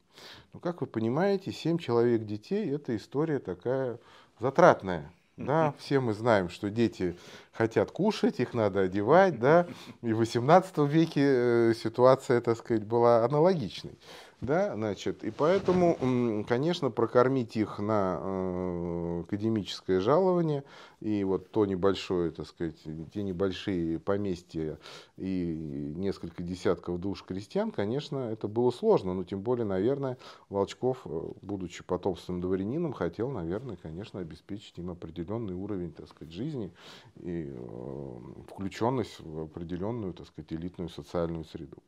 Но, 0.54 0.60
как 0.60 0.80
вы 0.80 0.86
понимаете, 0.86 1.52
7 1.52 1.76
человек 1.76 2.24
детей– 2.24 2.70
это 2.74 2.96
история 2.96 3.38
такая 3.38 3.98
затратная. 4.40 5.12
Да, 5.38 5.74
все 5.78 6.00
мы 6.00 6.14
знаем, 6.14 6.48
что 6.48 6.68
дети 6.68 7.16
хотят 7.52 7.92
кушать, 7.92 8.40
их 8.40 8.54
надо 8.54 8.80
одевать, 8.80 9.38
да, 9.38 9.66
и 10.02 10.12
в 10.12 10.20
XVIII 10.20 10.86
веке 10.88 11.22
э, 11.24 11.74
ситуация, 11.74 12.40
так 12.40 12.58
сказать, 12.58 12.84
была 12.84 13.24
аналогичной. 13.24 13.98
Да, 14.40 14.72
значит, 14.76 15.24
и 15.24 15.32
поэтому, 15.32 16.44
конечно, 16.46 16.90
прокормить 16.90 17.56
их 17.56 17.80
на 17.80 18.18
э, 18.20 19.20
академическое 19.24 19.98
жалование 19.98 20.62
и 21.00 21.24
вот 21.24 21.50
то 21.50 21.66
небольшое, 21.66 22.30
так 22.30 22.46
сказать, 22.46 22.76
те 23.12 23.22
небольшие 23.24 23.98
поместья 23.98 24.78
и 25.16 25.92
несколько 25.96 26.44
десятков 26.44 27.00
душ 27.00 27.24
крестьян, 27.24 27.72
конечно, 27.72 28.30
это 28.30 28.46
было 28.46 28.70
сложно, 28.70 29.12
но 29.12 29.24
тем 29.24 29.40
более, 29.40 29.64
наверное, 29.64 30.18
Волчков, 30.50 30.98
э, 31.04 31.20
будучи 31.42 31.82
потомственным 31.82 32.40
дворянином, 32.40 32.92
хотел, 32.92 33.30
наверное, 33.30 33.76
конечно, 33.76 34.20
обеспечить 34.20 34.78
им 34.78 34.90
определенный 34.90 35.54
уровень, 35.54 35.92
так 35.92 36.06
сказать, 36.08 36.32
жизни 36.32 36.72
и 37.16 37.52
э, 37.52 38.18
включенность 38.52 39.18
в 39.18 39.40
определенную, 39.42 40.12
так 40.14 40.28
сказать, 40.28 40.52
элитную 40.52 40.90
социальную 40.90 41.44
среду. 41.44 41.78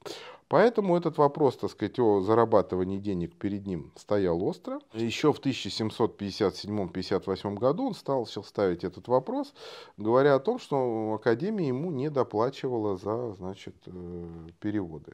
Поэтому 0.48 0.96
этот 0.96 1.16
вопрос, 1.16 1.56
так 1.56 1.70
сказать, 1.70 1.96
о 2.00 2.20
зарабатывании 2.40 2.98
денег 2.98 3.36
перед 3.36 3.66
ним 3.66 3.92
стоял 3.96 4.42
остро. 4.42 4.80
Еще 4.94 5.30
в 5.32 5.40
1757-58 5.40 7.54
году 7.56 7.88
он 7.88 7.94
стал 7.94 8.26
ставить 8.26 8.84
этот 8.84 9.08
вопрос, 9.08 9.52
говоря 9.96 10.36
о 10.36 10.40
том, 10.40 10.58
что 10.58 11.18
Академия 11.20 11.68
ему 11.68 11.90
не 11.90 12.10
доплачивала 12.10 12.96
за 12.96 13.32
значит, 13.34 13.74
э, 13.86 14.28
переводы. 14.60 15.12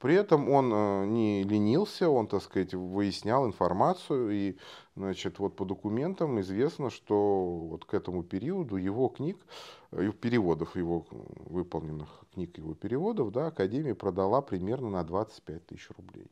При 0.00 0.14
этом 0.14 0.50
он 0.50 0.72
э, 0.72 1.06
не 1.06 1.44
ленился, 1.44 2.10
он, 2.10 2.26
так 2.26 2.42
сказать, 2.42 2.74
выяснял 2.74 3.46
информацию, 3.46 4.30
и, 4.30 4.56
значит, 4.96 5.38
вот 5.38 5.56
по 5.56 5.64
документам 5.64 6.40
известно, 6.40 6.90
что 6.90 7.68
вот 7.70 7.84
к 7.84 7.94
этому 7.94 8.22
периоду 8.22 8.76
его 8.76 9.08
книг, 9.08 9.38
э, 9.92 10.10
переводов 10.20 10.76
его 10.76 11.06
выполненных 11.10 12.08
книг 12.34 12.58
его 12.58 12.74
переводов, 12.74 13.32
да, 13.32 13.46
Академия 13.46 13.94
продала 13.94 14.42
примерно 14.42 14.90
на 14.90 15.04
25 15.04 15.66
тысяч 15.66 15.88
рублей. 15.96 16.30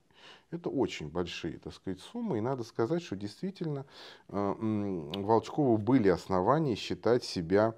Это 0.55 0.71
очень 0.71 1.09
большие, 1.09 1.59
так 1.59 1.75
сказать, 1.75 2.01
суммы, 2.01 2.39
и 2.39 2.41
надо 2.41 2.63
сказать, 2.63 3.03
что 3.03 3.17
действительно 3.17 3.87
э, 4.29 4.55
Волчкову 5.17 5.77
были 5.79 6.09
основания 6.09 6.77
считать 6.77 7.25
себя 7.25 7.75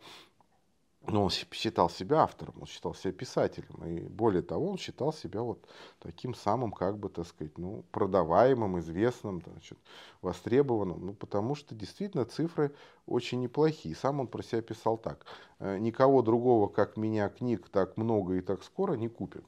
но 1.08 1.24
он 1.24 1.30
считал 1.30 1.88
себя 1.88 2.22
автором, 2.22 2.54
он 2.60 2.66
считал 2.66 2.94
себя 2.94 3.12
писателем. 3.12 3.84
И 3.84 4.00
более 4.08 4.42
того, 4.42 4.70
он 4.70 4.78
считал 4.78 5.12
себя 5.12 5.40
вот 5.42 5.64
таким 6.00 6.34
самым, 6.34 6.72
как 6.72 6.98
бы, 6.98 7.08
так 7.08 7.26
сказать, 7.26 7.56
ну, 7.58 7.84
продаваемым, 7.92 8.78
известным, 8.80 9.42
значит, 9.46 9.78
востребованным. 10.22 11.06
Ну, 11.06 11.14
потому 11.14 11.54
что 11.54 11.74
действительно 11.74 12.24
цифры 12.24 12.74
очень 13.06 13.40
неплохие. 13.40 13.94
Сам 13.94 14.20
он 14.20 14.26
про 14.26 14.42
себя 14.42 14.62
писал 14.62 14.98
так. 14.98 15.24
«Э, 15.60 15.78
Никого 15.78 16.22
другого, 16.22 16.68
как 16.68 16.96
меня, 16.96 17.28
книг 17.28 17.68
так 17.68 17.96
много 17.96 18.34
и 18.34 18.40
так 18.40 18.64
скоро 18.64 18.94
не 18.94 19.08
купят. 19.08 19.44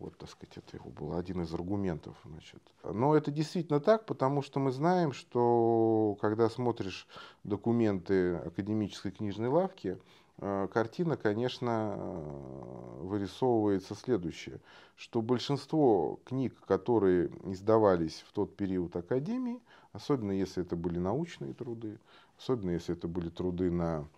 Вот, 0.00 0.16
так 0.18 0.28
сказать, 0.28 0.56
это 0.56 0.76
его 0.76 0.90
был 0.90 1.16
один 1.16 1.42
из 1.42 1.54
аргументов. 1.54 2.16
Значит. 2.24 2.60
Но 2.82 3.14
это 3.14 3.30
действительно 3.30 3.80
так, 3.80 4.06
потому 4.06 4.42
что 4.42 4.58
мы 4.58 4.72
знаем, 4.72 5.12
что 5.12 6.16
когда 6.20 6.50
смотришь 6.50 7.06
документы 7.44 8.36
академической 8.36 9.12
книжной 9.12 9.48
лавки, 9.48 9.98
Э, 10.42 10.68
картина, 10.72 11.18
конечно, 11.18 11.94
э, 11.96 13.00
вырисовывается 13.02 13.94
следующее, 13.94 14.60
что 14.96 15.20
большинство 15.20 16.18
книг, 16.24 16.58
которые 16.66 17.30
издавались 17.44 18.24
в 18.26 18.32
тот 18.32 18.56
период 18.56 18.96
Академии, 18.96 19.60
особенно 19.92 20.32
если 20.32 20.62
это 20.62 20.76
были 20.76 20.98
научные 20.98 21.52
труды, 21.52 21.98
особенно 22.38 22.70
если 22.70 22.94
это 22.94 23.06
были 23.06 23.28
труды 23.28 23.70
на 23.70 24.08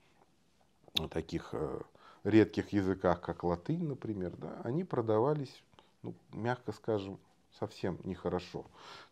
таких 1.11 1.49
э, 1.55 1.81
редких 2.23 2.73
языках, 2.73 3.21
как 3.21 3.43
латынь, 3.43 3.85
например, 3.85 4.33
да, 4.37 4.61
они 4.63 4.85
продавались, 4.85 5.65
ну, 6.03 6.15
мягко 6.33 6.73
скажем, 6.73 7.19
совсем 7.59 7.99
нехорошо. 8.05 8.65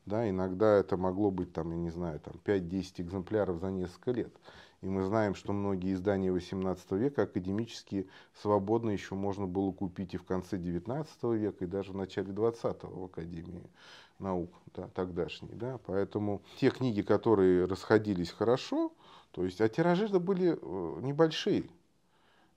Да, 0.07 0.29
иногда 0.29 0.77
это 0.77 0.97
могло 0.97 1.31
быть, 1.31 1.53
там, 1.53 1.71
я 1.71 1.77
не 1.77 1.91
знаю, 1.91 2.21
там 2.21 2.35
5-10 2.45 3.03
экземпляров 3.03 3.61
за 3.61 3.71
несколько 3.71 4.13
лет. 4.13 4.33
И 4.81 4.87
мы 4.89 5.05
знаем, 5.05 5.35
что 5.35 5.53
многие 5.53 5.93
издания 5.93 6.29
XVIII 6.29 6.99
века 6.99 7.23
академически 7.23 8.09
свободно 8.41 8.91
еще 8.91 9.15
можно 9.15 9.47
было 9.47 9.73
купить 9.73 10.15
и 10.15 10.17
в 10.17 10.25
конце 10.25 10.57
XIX 10.57 11.07
века, 11.37 11.65
и 11.65 11.69
даже 11.69 11.93
в 11.93 11.97
начале 11.97 12.33
XX 12.33 12.87
в 12.91 13.05
Академии 13.05 13.69
наук 14.19 14.51
да, 14.75 14.89
тогдашней. 14.89 15.53
Да. 15.53 15.79
Поэтому 15.87 16.41
те 16.59 16.71
книги, 16.71 17.03
которые 17.03 17.67
расходились 17.67 18.31
хорошо, 18.31 18.93
то 19.33 19.45
есть, 19.45 19.61
а 19.61 19.69
тиражи 19.69 20.09
были 20.19 20.59
э, 20.61 21.01
небольшие, 21.03 21.65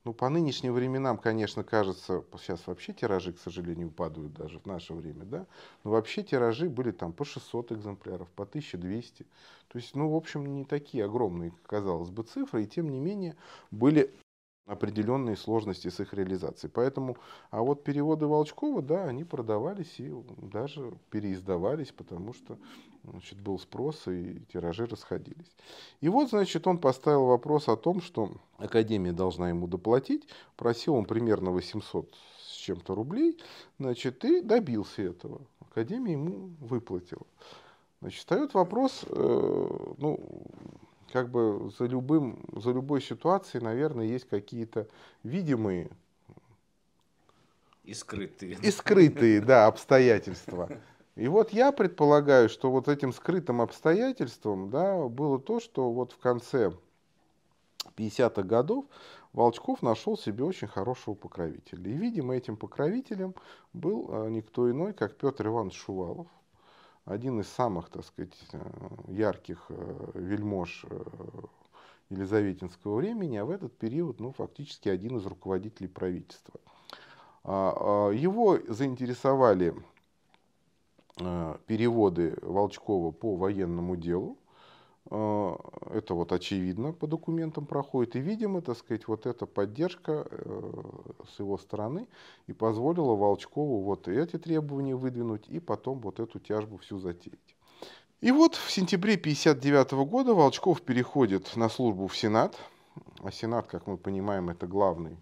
ну, 0.06 0.14
по 0.14 0.30
нынешним 0.30 0.74
временам, 0.74 1.18
конечно, 1.18 1.64
кажется, 1.64 2.26
сейчас 2.38 2.68
вообще 2.68 2.94
тиражи, 2.94 3.32
к 3.34 3.40
сожалению, 3.40 3.90
падают 3.90 4.34
даже 4.34 4.60
в 4.60 4.66
наше 4.66 4.94
время, 4.94 5.24
да, 5.24 5.48
но 5.84 5.92
вообще 5.92 6.24
тиражи 6.24 6.70
были 6.70 6.92
там 6.92 7.14
по 7.14 7.24
600 7.24 7.72
экземпляров, 7.72 8.30
по 8.32 8.46
1200. 8.46 9.26
То 9.70 9.78
есть, 9.80 9.96
ну, 9.96 10.10
в 10.10 10.16
общем, 10.16 10.46
не 10.56 10.66
такие 10.66 11.06
огромные, 11.06 11.54
казалось 11.66 12.10
бы, 12.10 12.24
цифры, 12.24 12.64
и 12.64 12.68
тем 12.68 12.90
не 12.90 13.00
менее 13.00 13.36
были 13.72 14.14
определенные 14.66 15.36
сложности 15.36 15.90
с 15.90 16.00
их 16.00 16.14
реализацией. 16.14 16.72
Поэтому, 16.74 17.18
а 17.52 17.62
вот 17.62 17.84
переводы 17.84 18.28
Волчкова, 18.28 18.82
да, 18.82 19.06
они 19.06 19.24
продавались 19.24 20.00
и 20.00 20.14
даже 20.38 20.94
переиздавались, 21.10 21.92
потому 21.92 22.34
что 22.34 22.58
значит, 23.04 23.40
был 23.40 23.60
спрос 23.60 24.08
и 24.08 24.42
тиражи 24.52 24.86
расходились. 24.86 25.52
И 26.00 26.08
вот, 26.08 26.30
значит, 26.30 26.66
он 26.66 26.78
поставил 26.78 27.26
вопрос 27.26 27.68
о 27.68 27.76
том, 27.76 28.02
что 28.02 28.32
Академия 28.58 29.12
должна 29.12 29.50
ему 29.50 29.68
доплатить, 29.68 30.28
просил 30.56 30.96
он 30.96 31.06
примерно 31.06 31.52
800 31.52 32.16
с 32.48 32.56
чем-то 32.56 32.96
рублей, 32.96 33.38
значит, 33.80 34.24
и 34.24 34.42
добился 34.42 35.02
этого. 35.02 35.42
Академия 35.60 36.14
ему 36.14 36.52
выплатила. 36.62 37.26
Значит, 38.00 38.20
встает 38.20 38.54
вопрос, 38.54 39.04
э, 39.10 39.94
ну, 39.98 40.20
как 41.14 41.30
бы 41.30 41.72
за, 41.78 41.86
любым, 41.86 42.44
за 42.54 42.72
любой 42.72 43.00
ситуацией, 43.00 43.64
наверное, 43.64 44.06
есть 44.06 44.28
какие-то 44.28 44.88
видимые 45.24 45.92
и 47.84 47.94
скрытые. 47.94 48.58
И 48.62 48.72
скрытые, 48.72 49.40
да, 49.40 49.68
обстоятельства. 49.68 50.70
И 51.16 51.28
вот 51.28 51.52
я 51.52 51.72
предполагаю, 51.72 52.50
что 52.50 52.72
вот 52.72 52.88
этим 52.88 53.14
скрытым 53.14 53.62
обстоятельством 53.62 54.72
да, 54.72 55.08
было 55.08 55.40
то, 55.40 55.60
что 55.60 55.92
вот 55.92 56.14
в 56.14 56.18
конце 56.18 56.74
50-х 57.96 58.42
годов 58.42 58.86
Волчков 59.32 59.84
нашел 59.84 60.18
себе 60.18 60.44
очень 60.44 60.68
хорошего 60.68 61.14
покровителя. 61.14 61.92
И, 61.92 61.94
видимо, 61.94 62.36
этим 62.36 62.58
покровителем 62.58 63.36
был 63.74 64.10
а, 64.10 64.28
никто 64.30 64.72
иной, 64.72 64.94
как 64.94 65.16
Петр 65.16 65.46
Иванович 65.46 65.78
Шувалов, 65.78 66.28
один 67.06 67.42
из 67.42 67.50
самых, 67.50 67.90
так 67.90 68.06
сказать, 68.06 68.38
э, 68.54 68.60
ярких 69.08 69.66
э, 69.70 70.12
вельмож 70.14 70.86
э, 70.90 71.04
Елизаветинского 72.10 72.98
времени, 72.98 73.38
а 73.38 73.46
в 73.46 73.50
этот 73.50 73.78
период, 73.78 74.20
ну, 74.20 74.32
фактически 74.32 74.90
один 74.90 75.18
из 75.18 75.26
руководителей 75.26 75.88
правительства. 75.88 76.60
А, 77.44 78.10
а, 78.10 78.12
его 78.12 78.58
заинтересовали 78.68 79.76
переводы 81.68 82.36
Волчкова 82.42 83.12
по 83.12 83.36
военному 83.36 83.96
делу, 83.96 84.36
это 85.06 86.14
вот 86.14 86.32
очевидно 86.32 86.94
по 86.94 87.08
документам 87.08 87.66
проходит. 87.66 88.16
И, 88.16 88.20
видимо, 88.20 88.62
так 88.62 88.78
сказать, 88.78 89.08
вот 89.08 89.26
эта 89.26 89.46
поддержка 89.46 90.26
э, 90.30 90.72
с 91.36 91.40
его 91.40 91.58
стороны 91.58 92.08
и 92.48 92.54
позволила 92.54 93.16
Волчкову 93.16 93.82
вот 93.82 94.08
эти 94.08 94.38
требования 94.38 94.96
выдвинуть 94.96 95.48
и 95.50 95.60
потом 95.60 96.00
вот 96.00 96.20
эту 96.20 96.40
тяжбу 96.40 96.78
всю 96.78 97.00
затеять. 97.00 97.56
И 98.22 98.32
вот 98.32 98.56
в 98.56 98.72
сентябре 98.72 99.16
1959 99.16 100.10
года 100.10 100.34
Волчков 100.34 100.82
переходит 100.82 101.54
на 101.58 101.68
службу 101.68 102.08
в 102.08 102.16
Сенат. 102.16 102.56
А 103.22 103.32
Сенат, 103.32 103.68
как 103.68 103.86
мы 103.88 103.98
понимаем, 103.98 104.50
это 104.50 104.66
главный 104.66 105.18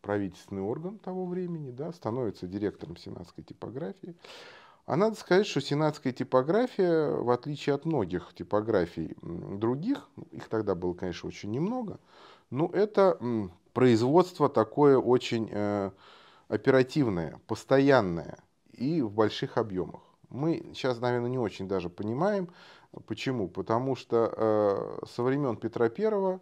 правительственный 0.00 0.62
орган 0.62 0.98
того 0.98 1.26
времени, 1.26 1.70
да, 1.70 1.92
становится 1.92 2.48
директором 2.48 2.96
сенатской 2.96 3.44
типографии. 3.44 4.16
А 4.92 4.96
надо 4.96 5.16
сказать, 5.16 5.46
что 5.46 5.62
сенатская 5.62 6.12
типография, 6.12 7.12
в 7.12 7.30
отличие 7.30 7.74
от 7.74 7.86
многих 7.86 8.34
типографий 8.34 9.16
других, 9.22 10.06
их 10.32 10.50
тогда 10.50 10.74
было, 10.74 10.92
конечно, 10.92 11.28
очень 11.28 11.50
немного, 11.50 11.98
но 12.50 12.66
это 12.66 13.18
производство 13.72 14.50
такое 14.50 14.98
очень 14.98 15.48
э, 15.50 15.92
оперативное, 16.48 17.40
постоянное 17.46 18.36
и 18.74 19.00
в 19.00 19.10
больших 19.10 19.56
объемах. 19.56 20.02
Мы 20.28 20.62
сейчас, 20.74 21.00
наверное, 21.00 21.30
не 21.30 21.38
очень 21.38 21.66
даже 21.66 21.88
понимаем, 21.88 22.50
почему. 23.06 23.48
Потому 23.48 23.96
что 23.96 24.30
э, 24.36 25.06
со 25.06 25.22
времен 25.22 25.56
Петра 25.56 25.86
I 25.86 26.38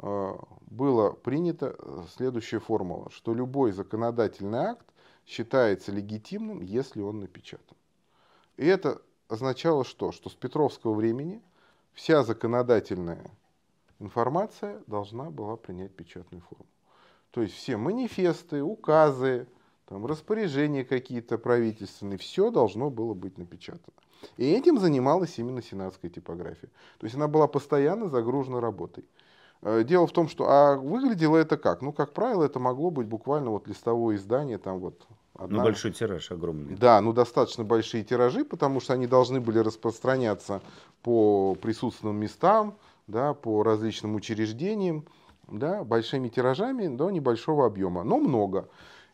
э, 0.00 0.36
было 0.62 1.12
принято 1.12 1.76
следующая 2.16 2.58
формула, 2.58 3.12
что 3.12 3.32
любой 3.32 3.70
законодательный 3.70 4.58
акт 4.58 4.86
считается 5.24 5.92
легитимным, 5.92 6.62
если 6.62 7.00
он 7.00 7.20
напечатан. 7.20 7.76
И 8.56 8.66
это 8.66 9.00
означало 9.28 9.84
что? 9.84 10.12
Что 10.12 10.28
с 10.30 10.34
Петровского 10.34 10.94
времени 10.94 11.42
вся 11.92 12.22
законодательная 12.22 13.30
информация 13.98 14.82
должна 14.86 15.30
была 15.30 15.56
принять 15.56 15.94
печатную 15.94 16.42
форму. 16.42 16.66
То 17.30 17.42
есть 17.42 17.54
все 17.54 17.76
манифесты, 17.76 18.62
указы, 18.62 19.46
там, 19.86 20.06
распоряжения 20.06 20.84
какие-то 20.84 21.38
правительственные, 21.38 22.18
все 22.18 22.50
должно 22.50 22.90
было 22.90 23.14
быть 23.14 23.38
напечатано. 23.38 23.94
И 24.36 24.50
этим 24.50 24.78
занималась 24.78 25.38
именно 25.38 25.62
сенатская 25.62 26.10
типография. 26.10 26.68
То 26.98 27.04
есть 27.04 27.16
она 27.16 27.28
была 27.28 27.48
постоянно 27.48 28.08
загружена 28.08 28.60
работой. 28.60 29.04
Э, 29.62 29.82
дело 29.84 30.06
в 30.06 30.12
том, 30.12 30.28
что 30.28 30.48
а 30.48 30.76
выглядело 30.76 31.36
это 31.36 31.56
как? 31.56 31.82
Ну, 31.82 31.92
как 31.92 32.12
правило, 32.12 32.44
это 32.44 32.58
могло 32.58 32.90
быть 32.90 33.06
буквально 33.06 33.50
вот 33.50 33.66
листовое 33.66 34.16
издание, 34.16 34.58
там 34.58 34.78
вот 34.78 35.06
Одна... 35.42 35.58
Ну, 35.58 35.64
большой 35.64 35.90
тираж 35.90 36.30
огромный. 36.30 36.76
Да, 36.76 37.00
ну 37.00 37.12
достаточно 37.12 37.64
большие 37.64 38.04
тиражи, 38.04 38.44
потому 38.44 38.80
что 38.80 38.92
они 38.92 39.08
должны 39.08 39.40
были 39.40 39.58
распространяться 39.58 40.62
по 41.02 41.56
присутственным 41.56 42.16
местам, 42.16 42.76
да, 43.08 43.34
по 43.34 43.64
различным 43.64 44.14
учреждениям, 44.14 45.04
да, 45.48 45.82
большими 45.82 46.28
тиражами 46.28 46.86
до 46.86 47.10
небольшого 47.10 47.66
объема, 47.66 48.04
но 48.04 48.18
много. 48.18 48.68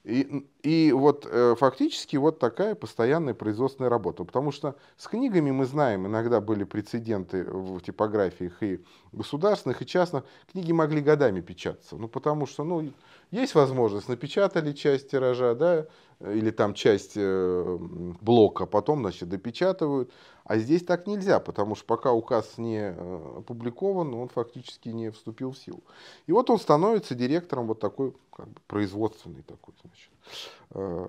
И, 0.04 0.46
и 0.62 0.92
вот 0.92 1.26
э, 1.30 1.54
фактически 1.58 2.16
вот 2.16 2.38
такая 2.38 2.74
постоянная 2.74 3.34
производственная 3.34 3.90
работа. 3.90 4.24
Потому 4.24 4.52
что 4.52 4.76
с 4.96 5.06
книгами 5.06 5.50
мы 5.50 5.66
знаем, 5.66 6.06
иногда 6.06 6.40
были 6.40 6.64
прецеденты 6.64 7.44
в 7.44 7.80
типографиях 7.80 8.62
и 8.62 8.80
государственных, 9.12 9.82
и 9.82 9.86
частных. 9.86 10.24
Книги 10.50 10.72
могли 10.72 11.02
годами 11.02 11.40
печататься. 11.42 11.96
Ну, 11.96 12.08
потому 12.08 12.46
что, 12.46 12.64
ну, 12.64 12.90
есть 13.30 13.54
возможность, 13.54 14.08
напечатали 14.08 14.72
часть 14.72 15.10
тиража, 15.10 15.54
да, 15.54 15.86
или 16.20 16.50
там 16.50 16.74
часть 16.74 17.12
э, 17.16 17.78
блока, 18.20 18.66
потом, 18.66 19.00
значит, 19.00 19.28
допечатывают. 19.28 20.10
А 20.44 20.58
здесь 20.58 20.82
так 20.84 21.06
нельзя, 21.06 21.40
потому 21.40 21.74
что 21.74 21.84
пока 21.86 22.12
указ 22.12 22.58
не 22.58 22.92
э, 22.92 23.38
опубликован, 23.38 24.14
он 24.14 24.28
фактически 24.28 24.88
не 24.88 25.10
вступил 25.10 25.52
в 25.52 25.58
силу. 25.58 25.82
И 26.26 26.32
вот 26.32 26.50
он 26.50 26.58
становится 26.58 27.14
директором 27.14 27.68
вот 27.68 27.78
такой 27.78 28.14
как 28.32 28.48
бы, 28.48 28.60
производственной 28.66 29.42
такой, 29.42 29.74
значит, 29.82 30.10
э, 30.70 31.06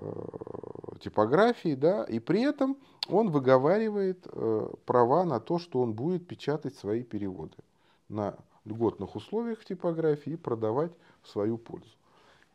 типографии, 1.00 1.74
да, 1.74 2.04
и 2.04 2.20
при 2.20 2.42
этом 2.42 2.76
он 3.08 3.30
выговаривает 3.30 4.26
права 4.84 5.24
на 5.24 5.40
то, 5.40 5.58
что 5.58 5.80
он 5.80 5.94
будет 5.94 6.28
печатать 6.28 6.76
свои 6.76 7.02
переводы 7.02 7.56
на 8.08 8.36
льготных 8.64 9.16
условиях 9.16 9.64
типографии 9.64 10.34
и 10.34 10.36
продавать 10.36 10.92
в 11.22 11.28
свою 11.28 11.58
пользу. 11.58 11.90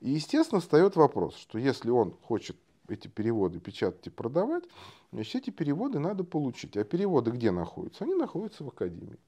И, 0.02 0.12
естественно, 0.12 0.62
встает 0.62 0.96
вопрос, 0.96 1.36
что 1.36 1.58
если 1.58 1.90
он 1.90 2.16
хочет 2.22 2.58
эти 2.88 3.08
переводы 3.08 3.60
печатать 3.60 4.08
и 4.08 4.10
продавать, 4.10 4.64
значит, 5.12 5.36
эти 5.36 5.50
переводы 5.50 6.00
надо 6.00 6.24
получить. 6.24 6.78
А 6.78 6.84
переводы 6.84 7.32
где 7.32 7.52
находятся? 7.52 8.04
Они 8.04 8.14
находятся 8.14 8.64
в 8.64 8.68
Академии, 8.68 9.20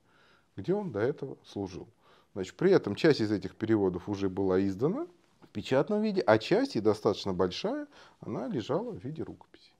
где 0.55 0.73
он 0.73 0.91
до 0.91 0.99
этого 0.99 1.37
служил. 1.45 1.87
Значит, 2.33 2.55
при 2.55 2.71
этом 2.71 2.95
часть 2.95 3.21
из 3.21 3.31
этих 3.31 3.55
переводов 3.55 4.07
уже 4.09 4.29
была 4.29 4.63
издана 4.65 5.07
в 5.41 5.47
печатном 5.47 6.01
виде, 6.01 6.21
а 6.21 6.37
часть, 6.37 6.75
и 6.75 6.79
достаточно 6.79 7.33
большая, 7.33 7.87
она 8.19 8.47
лежала 8.47 8.91
в 8.91 9.03
виде 9.03 9.23
рукописи. 9.23 9.71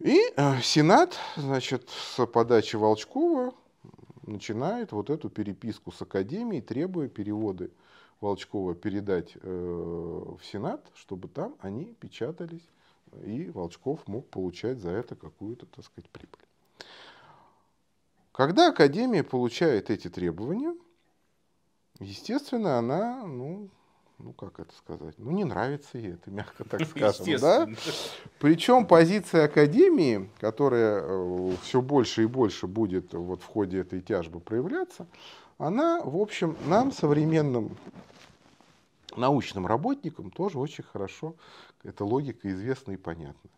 И 0.00 0.20
э, 0.36 0.60
Сенат, 0.60 1.16
значит, 1.36 1.88
с 1.88 2.26
подачи 2.26 2.76
Волчкова 2.76 3.54
начинает 4.26 4.92
вот 4.92 5.08
эту 5.08 5.30
переписку 5.30 5.92
с 5.92 6.02
Академией, 6.02 6.60
требуя 6.60 7.08
переводы 7.08 7.70
Волчкова 8.24 8.74
передать 8.74 9.36
э, 9.36 9.48
в 9.50 10.40
Сенат, 10.42 10.90
чтобы 10.94 11.28
там 11.28 11.56
они 11.60 11.92
печатались, 12.00 12.66
и 13.22 13.50
Волчков 13.50 14.08
мог 14.08 14.28
получать 14.30 14.78
за 14.78 14.90
это 14.90 15.14
какую-то, 15.14 15.66
так 15.66 15.84
сказать, 15.84 16.08
прибыль. 16.08 16.40
Когда 18.32 18.70
Академия 18.70 19.22
получает 19.22 19.90
эти 19.90 20.08
требования, 20.08 20.74
естественно, 22.00 22.78
она, 22.78 23.26
ну, 23.26 23.68
ну 24.18 24.32
как 24.32 24.58
это 24.58 24.74
сказать, 24.74 25.14
ну 25.18 25.30
не 25.30 25.44
нравится 25.44 25.98
ей 25.98 26.14
это, 26.14 26.30
мягко 26.30 26.64
так 26.64 26.80
скажем, 26.88 27.38
да? 27.38 27.68
Причем 28.40 28.86
позиция 28.86 29.44
Академии, 29.44 30.30
которая 30.40 31.02
э, 31.02 31.56
все 31.62 31.82
больше 31.82 32.22
и 32.22 32.26
больше 32.26 32.66
будет 32.68 33.12
вот 33.12 33.42
в 33.42 33.46
ходе 33.46 33.80
этой 33.80 34.00
тяжбы 34.00 34.40
проявляться, 34.40 35.06
она, 35.58 36.00
в 36.02 36.16
общем, 36.16 36.56
нам, 36.66 36.90
современным 36.90 37.76
научным 39.16 39.66
работникам 39.66 40.30
тоже 40.30 40.58
очень 40.58 40.84
хорошо 40.84 41.34
эта 41.82 42.04
логика 42.04 42.50
известна 42.50 42.92
и 42.92 42.96
понятна. 42.96 43.50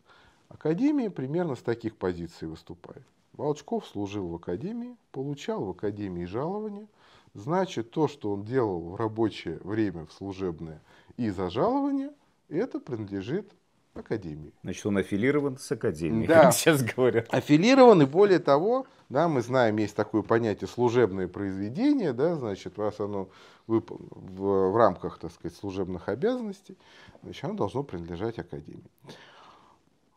Академия 0.48 1.10
примерно 1.10 1.56
с 1.56 1.62
таких 1.62 1.96
позиций 1.96 2.48
выступает. 2.48 3.06
Волчков 3.32 3.86
служил 3.86 4.28
в 4.28 4.34
академии, 4.36 4.96
получал 5.12 5.64
в 5.64 5.70
академии 5.70 6.24
жалование, 6.24 6.88
значит, 7.34 7.90
то, 7.90 8.08
что 8.08 8.32
он 8.32 8.44
делал 8.44 8.80
в 8.80 8.96
рабочее 8.96 9.58
время, 9.62 10.06
в 10.06 10.12
служебное 10.12 10.80
и 11.16 11.30
за 11.30 11.50
жалование, 11.50 12.12
это 12.48 12.80
принадлежит 12.80 13.52
академии. 13.98 14.52
Значит, 14.62 14.86
он 14.86 14.98
аффилирован 14.98 15.58
с 15.58 15.70
академией, 15.72 16.26
да. 16.26 16.44
как 16.44 16.54
сейчас 16.54 16.82
говорят. 16.82 17.26
Аффилирован, 17.30 18.02
и 18.02 18.06
более 18.06 18.38
того, 18.38 18.86
да, 19.08 19.28
мы 19.28 19.42
знаем, 19.42 19.76
есть 19.76 19.96
такое 19.96 20.22
понятие 20.22 20.68
служебное 20.68 21.28
произведение, 21.28 22.12
да, 22.12 22.36
значит, 22.36 22.78
раз 22.78 23.00
оно 23.00 23.28
вып... 23.66 23.90
в, 23.90 24.70
в 24.70 24.76
рамках, 24.76 25.18
так 25.18 25.32
сказать, 25.32 25.56
служебных 25.56 26.08
обязанностей, 26.08 26.76
значит, 27.22 27.44
оно 27.44 27.54
должно 27.54 27.82
принадлежать 27.82 28.38
академии. 28.38 28.90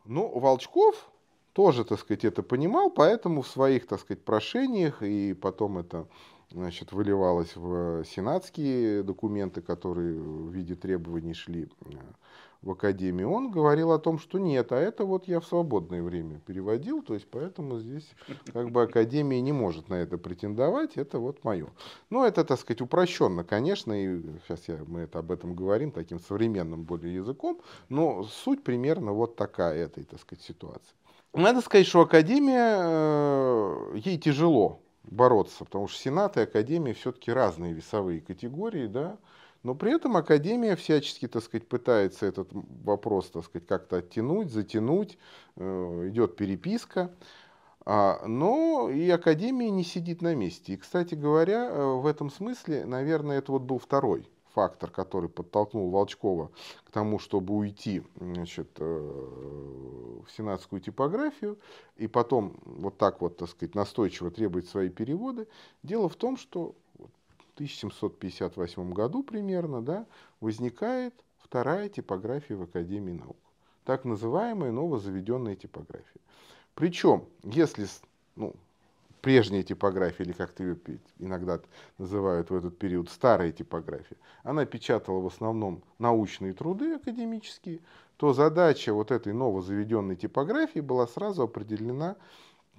Ну, 0.05 0.27
Волчков 0.39 1.09
тоже, 1.53 1.83
так 1.83 1.99
сказать, 1.99 2.25
это 2.25 2.41
понимал, 2.41 2.89
поэтому 2.89 3.41
в 3.41 3.47
своих, 3.47 3.87
так 3.87 3.99
сказать, 3.99 4.23
прошениях, 4.23 5.03
и 5.03 5.33
потом 5.33 5.77
это 5.77 6.07
значит, 6.51 6.91
выливалось 6.91 7.55
в 7.55 8.03
сенатские 8.05 9.03
документы, 9.03 9.61
которые 9.61 10.19
в 10.19 10.49
виде 10.51 10.75
требований 10.75 11.33
шли 11.33 11.69
в 12.61 12.71
академии, 12.71 13.23
он 13.23 13.51
говорил 13.51 13.91
о 13.91 13.99
том, 13.99 14.19
что 14.19 14.37
нет, 14.37 14.71
а 14.71 14.77
это 14.77 15.05
вот 15.05 15.27
я 15.27 15.39
в 15.39 15.45
свободное 15.45 16.03
время 16.03 16.39
переводил, 16.39 17.01
то 17.01 17.13
есть 17.13 17.27
поэтому 17.29 17.79
здесь 17.79 18.09
как 18.51 18.71
бы 18.71 18.83
академия 18.83 19.39
не 19.39 19.53
может 19.53 19.87
на 19.87 19.95
это 19.95 20.17
претендовать, 20.17 20.97
это 20.97 21.19
вот 21.19 21.43
мое. 21.45 21.67
Ну, 22.09 22.25
это, 22.25 22.43
так 22.43 22.59
сказать, 22.59 22.81
упрощенно, 22.81 23.45
конечно, 23.45 23.93
и 23.93 24.21
сейчас 24.45 24.67
я, 24.67 24.79
мы 24.85 25.01
это 25.01 25.19
об 25.19 25.31
этом 25.31 25.55
говорим 25.55 25.91
таким 25.91 26.19
современным 26.19 26.83
более 26.83 27.15
языком, 27.15 27.61
но 27.87 28.23
суть 28.23 28.63
примерно 28.63 29.13
вот 29.13 29.37
такая 29.37 29.85
этой, 29.85 30.03
так 30.03 30.19
сказать, 30.19 30.43
ситуации. 30.43 30.93
Надо 31.33 31.61
сказать, 31.61 31.87
что 31.87 32.01
академия, 32.01 32.77
э, 32.81 33.97
ей 34.03 34.17
тяжело 34.17 34.81
бороться, 35.03 35.63
потому 35.63 35.87
что 35.87 35.99
Сенат 36.01 36.37
и 36.37 36.41
Академия 36.41 36.93
все-таки 36.93 37.31
разные 37.31 37.73
весовые 37.73 38.19
категории, 38.19 38.87
да, 38.87 39.17
но 39.63 39.75
при 39.75 39.93
этом 39.93 40.15
Академия 40.15 40.75
всячески, 40.75 41.27
так 41.27 41.43
сказать, 41.43 41.67
пытается 41.67 42.25
этот 42.25 42.49
вопрос, 42.51 43.29
так 43.29 43.45
сказать, 43.45 43.67
как-то 43.67 43.97
оттянуть, 43.97 44.51
затянуть, 44.51 45.17
э, 45.57 46.09
идет 46.09 46.35
переписка. 46.35 47.13
А, 47.85 48.25
но 48.27 48.89
и 48.89 49.09
Академия 49.09 49.69
не 49.69 49.83
сидит 49.83 50.21
на 50.21 50.35
месте. 50.35 50.73
И, 50.73 50.77
кстати 50.77 51.15
говоря, 51.15 51.69
э, 51.69 51.93
в 51.95 52.05
этом 52.05 52.29
смысле, 52.29 52.85
наверное, 52.85 53.39
это 53.39 53.51
вот 53.51 53.63
был 53.63 53.79
второй 53.79 54.29
фактор, 54.53 54.89
который 54.89 55.29
подтолкнул 55.29 55.89
Волчкова 55.89 56.51
к 56.83 56.91
тому, 56.91 57.19
чтобы 57.19 57.55
уйти 57.55 58.03
значит, 58.19 58.69
э, 58.79 58.83
в 58.85 60.31
сенатскую 60.31 60.81
типографию 60.81 61.57
и 61.95 62.07
потом 62.07 62.57
вот 62.65 62.97
так 62.97 63.21
вот, 63.21 63.37
так 63.37 63.49
сказать, 63.49 63.75
настойчиво 63.75 64.31
требовать 64.31 64.67
свои 64.67 64.89
переводы. 64.89 65.47
Дело 65.83 66.09
в 66.09 66.15
том, 66.15 66.37
что 66.37 66.75
1758 67.59 68.93
году 68.93 69.21
примерно 69.21 69.81
да, 69.81 70.05
возникает 70.39 71.13
вторая 71.39 71.89
типография 71.89 72.55
в 72.55 72.63
Академии 72.63 73.11
наук. 73.11 73.37
Так 73.83 74.05
называемая 74.05 74.71
новозаведенная 74.71 75.55
типография. 75.55 76.21
Причем, 76.73 77.25
если 77.43 77.85
ну, 78.37 78.55
прежняя 79.21 79.63
типография, 79.63 80.23
или 80.23 80.31
как-то 80.31 80.63
ее 80.63 80.77
иногда 81.17 81.59
называют 81.97 82.49
в 82.49 82.55
этот 82.55 82.77
период, 82.77 83.09
старая 83.09 83.51
типография, 83.51 84.15
она 84.43 84.65
печатала 84.65 85.19
в 85.19 85.27
основном 85.27 85.83
научные 85.97 86.53
труды 86.53 86.93
академические, 86.93 87.81
то 88.15 88.31
задача 88.31 88.93
вот 88.93 89.11
этой 89.11 89.33
новозаведенной 89.33 90.15
типографии 90.15 90.79
была 90.79 91.07
сразу 91.07 91.43
определена 91.43 92.15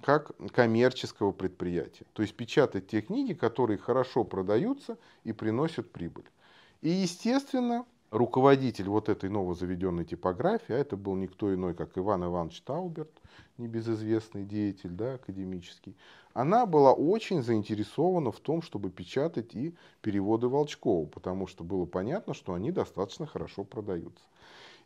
как 0.03 0.31
коммерческого 0.51 1.31
предприятия. 1.31 2.05
То 2.13 2.21
есть 2.21 2.35
печатать 2.35 2.87
те 2.87 3.01
книги, 3.01 3.33
которые 3.33 3.77
хорошо 3.77 4.23
продаются 4.23 4.97
и 5.23 5.31
приносят 5.31 5.91
прибыль. 5.91 6.25
И, 6.81 6.89
естественно, 6.89 7.85
руководитель 8.11 8.89
вот 8.89 9.09
этой 9.09 9.29
новозаведенной 9.29 10.05
типографии, 10.05 10.73
а 10.73 10.77
это 10.77 10.97
был 10.97 11.15
никто 11.15 11.53
иной, 11.53 11.73
как 11.73 11.97
Иван 11.97 12.25
Иванович 12.25 12.61
Тауберт, 12.61 13.11
небезызвестный 13.57 14.43
деятель 14.43 14.89
да, 14.89 15.13
академический, 15.13 15.95
она 16.33 16.65
была 16.65 16.93
очень 16.93 17.41
заинтересована 17.41 18.31
в 18.31 18.39
том, 18.39 18.61
чтобы 18.61 18.89
печатать 18.89 19.55
и 19.55 19.75
переводы 20.01 20.47
Волчкова, 20.47 21.05
потому 21.05 21.47
что 21.47 21.63
было 21.63 21.85
понятно, 21.85 22.33
что 22.33 22.53
они 22.53 22.71
достаточно 22.71 23.25
хорошо 23.25 23.63
продаются. 23.63 24.23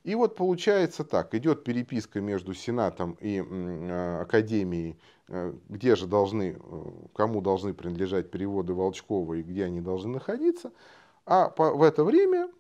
И 0.06 0.14
вот 0.14 0.36
получается 0.36 1.04
так, 1.04 1.34
идет 1.34 1.64
переписка 1.64 2.22
между 2.22 2.54
Сенатом 2.54 3.18
и 3.20 3.42
э, 3.42 4.22
Академией, 4.22 5.00
э, 5.30 5.52
где 5.68 5.96
же 5.96 6.06
должны, 6.06 6.56
э, 6.60 6.82
кому 7.16 7.42
должны 7.42 7.74
принадлежать 7.74 8.30
переводы 8.30 8.76
Волчкова 8.76 9.34
и 9.34 9.42
где 9.42 9.66
они 9.66 9.82
должны 9.82 10.14
находиться. 10.14 10.72
А 11.26 11.52
в 11.58 11.82
это 11.82 12.04
время 12.04 12.52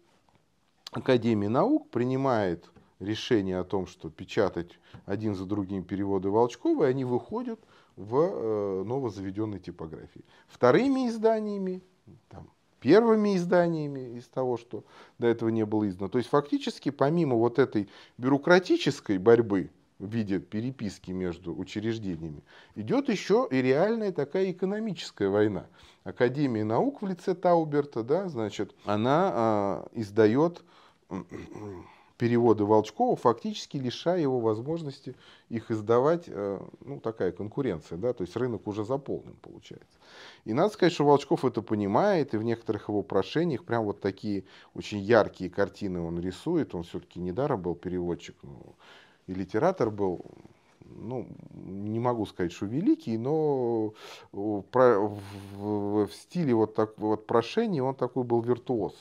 Академии 0.92 1.46
наук 1.46 1.92
принимает 1.92 2.68
решение 3.00 3.60
о 3.60 3.64
том, 3.64 3.86
что 3.86 4.10
печатать 4.10 4.80
один 5.06 5.36
за 5.36 5.46
другим 5.46 5.84
переводы 5.84 6.32
Волчкова, 6.32 6.86
и 6.86 6.90
они 6.90 7.06
выходят 7.06 7.60
в 7.96 8.84
новозаведенной 8.86 9.60
типографии. 9.60 10.26
Вторыми 10.48 11.10
изданиями, 11.10 11.84
там, 12.28 12.50
первыми 12.86 13.36
изданиями 13.36 14.16
из 14.20 14.26
того, 14.26 14.58
что 14.58 14.84
до 15.18 15.26
этого 15.26 15.50
не 15.50 15.66
было 15.66 15.90
издано. 15.90 16.08
То 16.08 16.20
есть 16.20 16.30
фактически 16.30 16.92
помимо 16.92 17.36
вот 17.36 17.58
этой 17.58 17.90
бюрократической 18.20 19.18
борьбы 19.18 19.72
в 19.98 20.08
виде 20.08 20.38
переписки 20.38 21.10
между 21.10 21.58
учреждениями, 21.58 22.44
идет 22.76 23.10
еще 23.10 23.48
и 23.50 23.60
реальная 23.60 24.12
такая 24.12 24.52
экономическая 24.52 25.30
война. 25.30 25.66
Академия 26.04 26.64
наук 26.64 27.02
в 27.02 27.08
лице 27.08 27.34
Тауберта, 27.34 28.04
да, 28.04 28.30
значит, 28.30 28.76
она 28.86 29.88
э, 29.96 30.02
издает 30.02 30.64
переводы 32.18 32.64
Волчкова, 32.64 33.16
фактически 33.16 33.78
лишая 33.78 34.22
его 34.22 34.40
возможности 34.40 35.16
их 35.50 35.70
издавать, 35.70 36.26
э, 36.28 36.60
ну, 36.82 37.00
такая 37.00 37.32
конкуренция, 37.32 37.98
да, 37.98 38.14
то 38.14 38.24
есть 38.24 38.36
рынок 38.38 38.68
уже 38.68 38.86
заполнен, 38.86 39.36
получается. 39.42 39.98
И 40.46 40.54
надо 40.54 40.74
сказать, 40.74 40.94
что 40.94 41.06
Волчков 41.06 41.44
это 41.44 41.62
понимает, 41.62 42.34
и 42.34 42.38
в 42.38 42.44
некоторых 42.44 42.88
его 42.88 43.04
прошениях 43.04 43.66
прям 43.66 43.84
вот 43.84 44.00
такие 44.00 44.46
очень 44.74 45.00
яркие 45.00 45.50
картины 45.50 46.02
он 46.02 46.20
рисует, 46.20 46.74
он 46.74 46.84
все-таки 46.84 47.20
недаром 47.20 47.62
был 47.62 47.76
переводчик, 47.76 48.36
ну, 48.44 48.76
и 49.28 49.34
литератор 49.34 49.92
был, 49.92 50.24
ну, 50.80 51.28
не 51.54 52.00
могу 52.00 52.26
сказать, 52.26 52.54
что 52.54 52.66
великий, 52.66 53.18
но 53.18 53.94
в, 54.32 54.64
в 55.52 56.10
стиле 56.14 56.54
вот, 56.54 56.76
так, 56.76 56.98
вот 56.98 57.28
прошений 57.28 57.82
он 57.82 57.96
такой 57.96 58.24
был 58.24 58.42
виртуоз. 58.42 58.94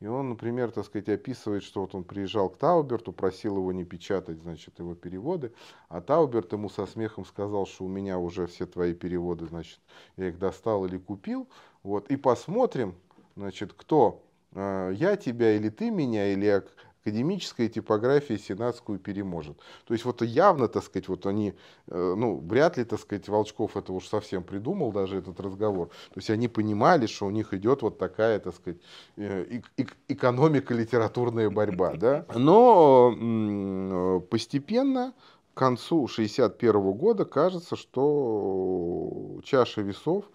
И 0.00 0.06
он, 0.06 0.30
например, 0.30 0.70
так 0.70 0.86
сказать, 0.86 1.10
описывает, 1.10 1.62
что 1.62 1.82
вот 1.82 1.94
он 1.94 2.04
приезжал 2.04 2.48
к 2.48 2.56
Тауберту, 2.56 3.12
просил 3.12 3.58
его 3.58 3.70
не 3.70 3.84
печатать, 3.84 4.38
значит, 4.38 4.78
его 4.78 4.94
переводы, 4.94 5.52
а 5.90 6.00
Тауберт 6.00 6.52
ему 6.54 6.70
со 6.70 6.86
смехом 6.86 7.26
сказал, 7.26 7.66
что 7.66 7.84
у 7.84 7.88
меня 7.88 8.18
уже 8.18 8.46
все 8.46 8.64
твои 8.64 8.94
переводы, 8.94 9.46
значит, 9.46 9.78
я 10.16 10.28
их 10.28 10.38
достал 10.38 10.86
или 10.86 10.96
купил, 10.96 11.48
вот, 11.82 12.10
и 12.10 12.16
посмотрим, 12.16 12.94
значит, 13.36 13.74
кто, 13.74 14.22
э, 14.52 14.92
я 14.94 15.16
тебя 15.16 15.54
или 15.54 15.68
ты 15.68 15.90
меня, 15.90 16.32
или 16.32 16.64
академическая 17.02 17.68
типография 17.68 18.38
сенатскую 18.38 18.98
переможет. 18.98 19.58
То 19.84 19.94
есть 19.94 20.04
вот 20.04 20.22
явно, 20.22 20.68
так 20.68 20.84
сказать, 20.84 21.08
вот 21.08 21.26
они, 21.26 21.54
э, 21.88 22.14
ну, 22.16 22.38
вряд 22.38 22.76
ли, 22.76 22.84
так 22.84 23.00
сказать, 23.00 23.28
Волчков 23.28 23.76
это 23.76 23.92
уж 23.92 24.06
совсем 24.06 24.42
придумал, 24.42 24.92
даже 24.92 25.18
этот 25.18 25.40
разговор. 25.40 25.88
То 25.88 26.18
есть 26.18 26.30
они 26.30 26.48
понимали, 26.48 27.06
что 27.06 27.26
у 27.26 27.30
них 27.30 27.54
идет 27.54 27.82
вот 27.82 27.98
такая, 27.98 28.38
так 28.38 28.54
сказать, 28.54 28.80
э, 29.16 29.60
экономика 30.08 30.74
литературная 30.74 31.50
борьба, 31.50 31.94
да. 31.96 32.26
Но 32.34 34.20
постепенно 34.30 35.14
к 35.54 35.58
концу 35.58 36.06
61 36.06 36.92
года 36.92 37.24
кажется, 37.24 37.76
что 37.76 39.40
чаша 39.44 39.80
весов 39.80 40.26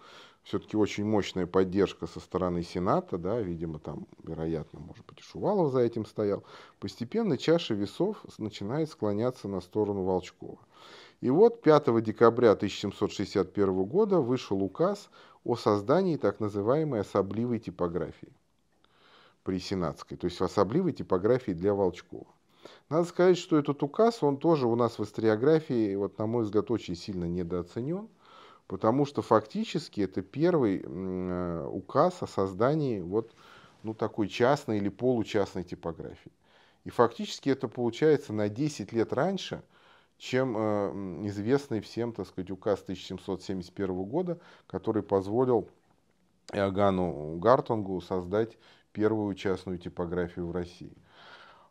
все-таки 0.46 0.76
очень 0.76 1.04
мощная 1.04 1.46
поддержка 1.46 2.06
со 2.06 2.20
стороны 2.20 2.62
Сената, 2.62 3.18
да, 3.18 3.40
видимо, 3.40 3.80
там, 3.80 4.06
вероятно, 4.22 4.78
может 4.78 5.04
быть, 5.04 5.18
и 5.18 5.22
Шувалов 5.22 5.72
за 5.72 5.80
этим 5.80 6.06
стоял, 6.06 6.44
постепенно 6.78 7.36
чаша 7.36 7.74
весов 7.74 8.24
начинает 8.38 8.88
склоняться 8.88 9.48
на 9.48 9.60
сторону 9.60 10.04
Волчкова. 10.04 10.58
И 11.20 11.30
вот 11.30 11.62
5 11.62 12.00
декабря 12.00 12.52
1761 12.52 13.84
года 13.86 14.20
вышел 14.20 14.62
указ 14.62 15.10
о 15.42 15.56
создании 15.56 16.16
так 16.16 16.38
называемой 16.38 17.00
особливой 17.00 17.58
типографии 17.58 18.32
при 19.42 19.58
Сенатской, 19.58 20.16
то 20.16 20.26
есть 20.26 20.40
особливой 20.40 20.92
типографии 20.92 21.52
для 21.52 21.74
Волчкова. 21.74 22.28
Надо 22.88 23.08
сказать, 23.08 23.38
что 23.38 23.58
этот 23.58 23.82
указ, 23.82 24.22
он 24.22 24.36
тоже 24.36 24.68
у 24.68 24.76
нас 24.76 25.00
в 25.00 25.02
историографии, 25.02 25.96
вот, 25.96 26.18
на 26.18 26.26
мой 26.26 26.44
взгляд, 26.44 26.70
очень 26.70 26.94
сильно 26.94 27.24
недооценен 27.24 28.08
потому 28.66 29.04
что 29.06 29.22
фактически 29.22 30.00
это 30.00 30.22
первый 30.22 30.82
э, 30.84 31.68
указ 31.70 32.22
о 32.22 32.26
создании 32.26 33.00
вот 33.00 33.32
ну, 33.82 33.94
такой 33.94 34.28
частной 34.28 34.78
или 34.78 34.88
получастной 34.88 35.62
типографии. 35.64 36.32
И 36.84 36.90
фактически 36.90 37.50
это 37.50 37.68
получается 37.68 38.32
на 38.32 38.48
10 38.48 38.92
лет 38.92 39.12
раньше, 39.12 39.62
чем 40.18 40.56
э, 40.56 41.26
известный 41.28 41.80
всем, 41.80 42.12
так 42.12 42.26
сказать, 42.26 42.50
указ 42.50 42.82
1771 42.82 44.04
года, 44.04 44.38
который 44.66 45.02
позволил 45.02 45.68
Иоганну 46.52 47.38
Гартунгу 47.38 48.00
создать 48.00 48.56
первую 48.92 49.34
частную 49.34 49.78
типографию 49.78 50.46
в 50.46 50.52
России. 50.52 50.96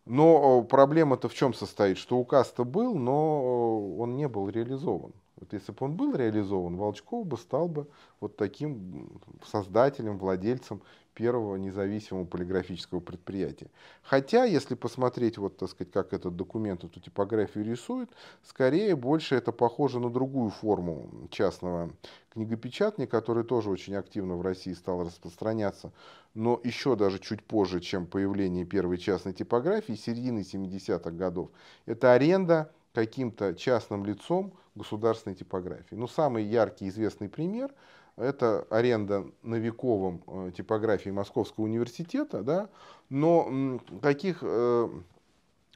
Но 0.06 0.62
проблема-то 0.62 1.28
в 1.28 1.34
чем 1.34 1.54
состоит, 1.54 1.98
что 1.98 2.18
указ-то 2.18 2.64
был, 2.64 2.96
но 2.96 3.98
он 3.98 4.16
не 4.16 4.28
был 4.28 4.50
реализован. 4.50 5.14
Вот 5.38 5.52
если 5.52 5.72
бы 5.72 5.78
он 5.82 5.96
был 5.96 6.16
реализован, 6.16 6.78
Волчков 6.78 7.26
бы 7.26 7.38
стал 7.38 7.68
бы 7.68 7.88
вот 8.22 8.38
таким 8.38 9.20
создателем, 9.44 10.18
владельцем 10.18 10.82
первого 11.14 11.56
независимого 11.56 12.26
полиграфического 12.26 13.00
предприятия. 13.00 13.70
Хотя, 14.04 14.44
если 14.44 14.76
посмотреть, 14.76 15.38
вот, 15.38 15.58
так 15.58 15.70
сказать, 15.70 15.92
как 15.92 16.14
этот 16.14 16.36
документ, 16.36 16.84
эту 16.84 17.00
типографию 17.00 17.66
рисует, 17.66 18.10
скорее 18.44 18.96
больше 18.96 19.36
это 19.36 19.52
похоже 19.52 20.00
на 20.00 20.10
другую 20.10 20.52
форму 20.52 21.10
частного 21.32 21.92
книгопечатания, 22.34 23.08
который 23.08 23.46
тоже 23.46 23.70
очень 23.70 23.96
активно 23.96 24.36
в 24.36 24.42
России 24.42 24.74
стал 24.74 25.04
распространяться, 25.04 25.92
но 26.34 26.60
еще 26.64 26.96
даже 26.96 27.20
чуть 27.20 27.44
позже, 27.44 27.80
чем 27.80 28.06
появление 28.06 28.66
первой 28.66 28.98
частной 28.98 29.34
типографии, 29.34 29.94
середины 29.94 30.40
70-х 30.40 31.12
годов. 31.12 31.50
Это 31.86 32.14
аренда 32.14 32.72
каким-то 32.94 33.54
частным 33.56 34.06
лицом 34.06 34.54
государственной 34.76 35.36
типографии. 35.36 35.96
Ну, 35.96 36.08
самый 36.08 36.44
яркий 36.44 36.88
известный 36.90 37.30
пример– 37.30 37.74
это 38.18 38.66
аренда 38.70 39.26
новиковым 39.42 40.24
э, 40.28 40.52
типографии 40.56 41.10
Московского 41.10 41.66
университета, 41.66 42.44
да, 42.44 42.70
но 43.10 43.80
таких 44.02 44.40
э, 44.42 44.90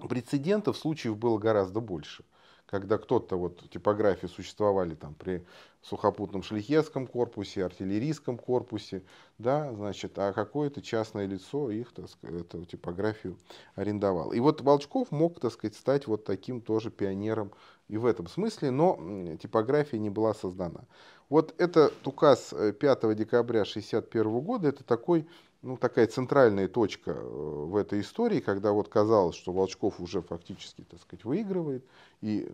прецедентов, 0.07 0.77
случаев 0.77 1.17
было 1.17 1.37
гораздо 1.37 1.79
больше 1.79 2.23
когда 2.69 2.99
кто-то, 2.99 3.35
вот 3.35 3.67
типографии 3.71 4.27
существовали 4.27 4.93
там 4.93 5.15
при 5.15 5.43
сухопутном 5.81 6.43
шлихетском 6.43 7.07
корпусе, 7.07 7.65
артиллерийском 7.65 8.37
корпусе, 8.37 9.03
да, 9.37 9.73
значит, 9.73 10.17
а 10.17 10.33
какое-то 10.33 10.81
частное 10.81 11.25
лицо 11.25 11.71
их, 11.71 11.91
так 11.93 12.09
сказать, 12.09 12.41
эту 12.41 12.65
типографию 12.65 13.37
арендовало. 13.75 14.33
И 14.33 14.39
вот 14.39 14.61
Волчков 14.61 15.11
мог, 15.11 15.39
так 15.39 15.53
сказать, 15.53 15.75
стать 15.75 16.07
вот 16.07 16.25
таким 16.25 16.61
тоже 16.61 16.91
пионером 16.91 17.51
и 17.87 17.97
в 17.97 18.05
этом 18.05 18.27
смысле, 18.27 18.71
но 18.71 19.37
типография 19.41 19.99
не 19.99 20.09
была 20.09 20.33
создана. 20.33 20.81
Вот 21.29 21.53
этот 21.59 22.05
указ 22.05 22.53
5 22.53 22.81
э, 22.81 23.15
декабря 23.15 23.61
1961 23.61 24.39
года, 24.41 24.67
это 24.67 24.83
такой 24.83 25.27
ну, 25.61 25.77
такая 25.77 26.07
центральная 26.07 26.67
точка 26.67 27.11
э, 27.11 27.21
в 27.21 27.75
этой 27.75 28.01
истории, 28.01 28.39
когда 28.39 28.71
вот 28.71 28.87
казалось, 28.87 29.35
что 29.35 29.51
Волчков 29.51 29.99
уже 29.99 30.21
фактически, 30.21 30.83
так 30.89 31.01
сказать, 31.01 31.25
выигрывает, 31.25 31.85
и 32.21 32.49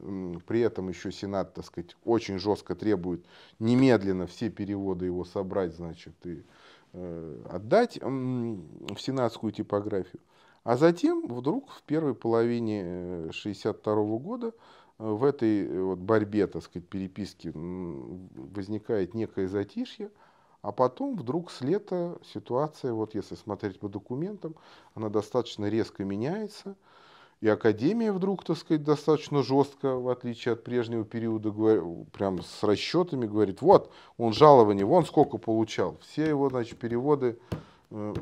при 0.48 0.62
этом 0.62 0.90
еще 0.90 1.12
Сенат, 1.12 1.54
так 1.54 1.66
сказать, 1.66 1.96
очень 2.04 2.40
жестко 2.40 2.76
требует 2.76 3.24
немедленно 3.60 4.28
все 4.28 4.50
переводы 4.50 5.06
его 5.06 5.24
собрать, 5.24 5.76
значит, 5.76 6.16
и 6.24 6.44
э, 6.94 7.42
отдать 7.50 8.00
в 8.02 8.98
сенатскую 8.98 9.52
типографию. 9.52 10.22
А 10.64 10.78
затем 10.78 11.28
вдруг 11.28 11.70
в 11.70 11.84
первой 11.84 12.16
половине 12.16 13.32
62 13.32 13.94
э, 13.94 14.18
года 14.18 14.48
э, 14.48 14.52
в 14.98 15.24
этой 15.24 15.80
вот 15.80 16.00
борьбе, 16.00 16.48
так 16.48 16.64
сказать, 16.64 16.90
переписки 16.90 17.52
возникает 17.54 19.14
некое 19.14 19.48
затишье, 19.48 20.10
а 20.66 20.72
потом 20.72 21.16
вдруг 21.16 21.52
с 21.52 21.62
лета 21.62 22.18
ситуация, 22.34 22.92
вот 22.92 23.14
если 23.14 23.36
смотреть 23.36 23.80
по 23.80 23.88
документам, 23.88 24.56
она 24.96 25.10
достаточно 25.10 25.70
резко 25.70 26.04
меняется. 26.04 26.76
И 27.40 27.48
Академия 27.48 28.12
вдруг, 28.12 28.44
так 28.44 28.58
сказать, 28.58 28.84
достаточно 28.84 29.44
жестко, 29.44 29.96
в 29.96 30.10
отличие 30.10 30.54
от 30.54 30.64
прежнего 30.64 31.06
периода, 31.06 31.52
прям 32.12 32.42
с 32.42 32.64
расчетами 32.64 33.28
говорит, 33.28 33.62
вот, 33.62 33.92
он 34.18 34.34
жалование, 34.34 34.86
вон 34.86 35.06
сколько 35.06 35.38
получал. 35.38 36.00
Все 36.02 36.28
его, 36.28 36.50
значит, 36.50 36.80
переводы 36.80 37.38
э, 37.92 38.16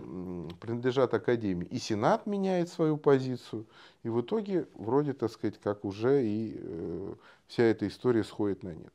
принадлежат 0.60 1.14
Академии. 1.14 1.68
И 1.68 1.80
Сенат 1.80 2.26
меняет 2.26 2.68
свою 2.68 2.98
позицию. 2.98 3.66
И 4.04 4.10
в 4.10 4.20
итоге, 4.20 4.68
вроде, 4.76 5.14
так 5.14 5.32
сказать, 5.32 5.58
как 5.64 5.86
уже 5.86 6.28
и 6.28 6.58
э, 6.58 7.14
вся 7.48 7.64
эта 7.64 7.88
история 7.88 8.26
сходит 8.26 8.64
на 8.64 8.76
нет. 8.76 8.92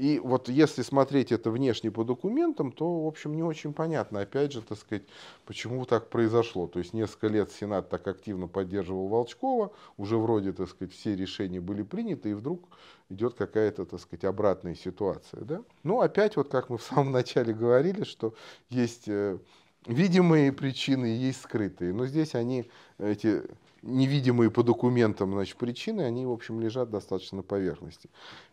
И 0.00 0.18
вот 0.18 0.48
если 0.48 0.80
смотреть 0.80 1.30
это 1.30 1.50
внешне 1.50 1.90
по 1.90 2.04
документам, 2.04 2.72
то, 2.72 3.02
в 3.02 3.06
общем, 3.06 3.34
не 3.34 3.42
очень 3.42 3.74
понятно, 3.74 4.22
опять 4.22 4.50
же, 4.50 4.62
так 4.62 4.78
сказать, 4.78 5.02
почему 5.44 5.84
так 5.84 6.08
произошло. 6.08 6.66
То 6.66 6.78
есть 6.78 6.94
несколько 6.94 7.26
лет 7.26 7.52
Сенат 7.52 7.90
так 7.90 8.08
активно 8.08 8.48
поддерживал 8.48 9.08
Волчкова, 9.08 9.72
уже 9.98 10.16
вроде, 10.16 10.54
так 10.54 10.70
сказать, 10.70 10.94
все 10.94 11.14
решения 11.14 11.60
были 11.60 11.82
приняты, 11.82 12.30
и 12.30 12.32
вдруг 12.32 12.66
идет 13.10 13.34
какая-то, 13.34 13.84
так 13.84 14.00
сказать, 14.00 14.24
обратная 14.24 14.74
ситуация. 14.74 15.44
Да? 15.44 15.60
Ну, 15.82 16.00
опять, 16.00 16.34
вот 16.34 16.48
как 16.48 16.70
мы 16.70 16.78
в 16.78 16.82
самом 16.82 17.12
начале 17.12 17.52
говорили, 17.52 18.04
что 18.04 18.32
есть 18.70 19.06
э, 19.06 19.36
видимые 19.84 20.50
причины, 20.50 21.04
есть 21.04 21.42
скрытые. 21.42 21.92
Но 21.92 22.06
здесь 22.06 22.34
они, 22.34 22.70
эти 22.98 23.42
невидимые 23.82 24.50
по 24.50 24.62
документам 24.62 25.32
значит, 25.32 25.58
причины, 25.58 26.00
они, 26.00 26.24
в 26.24 26.32
общем, 26.32 26.58
лежат 26.58 26.88
достаточно 26.88 27.36
на 27.36 27.42
поверхности. 27.42 28.08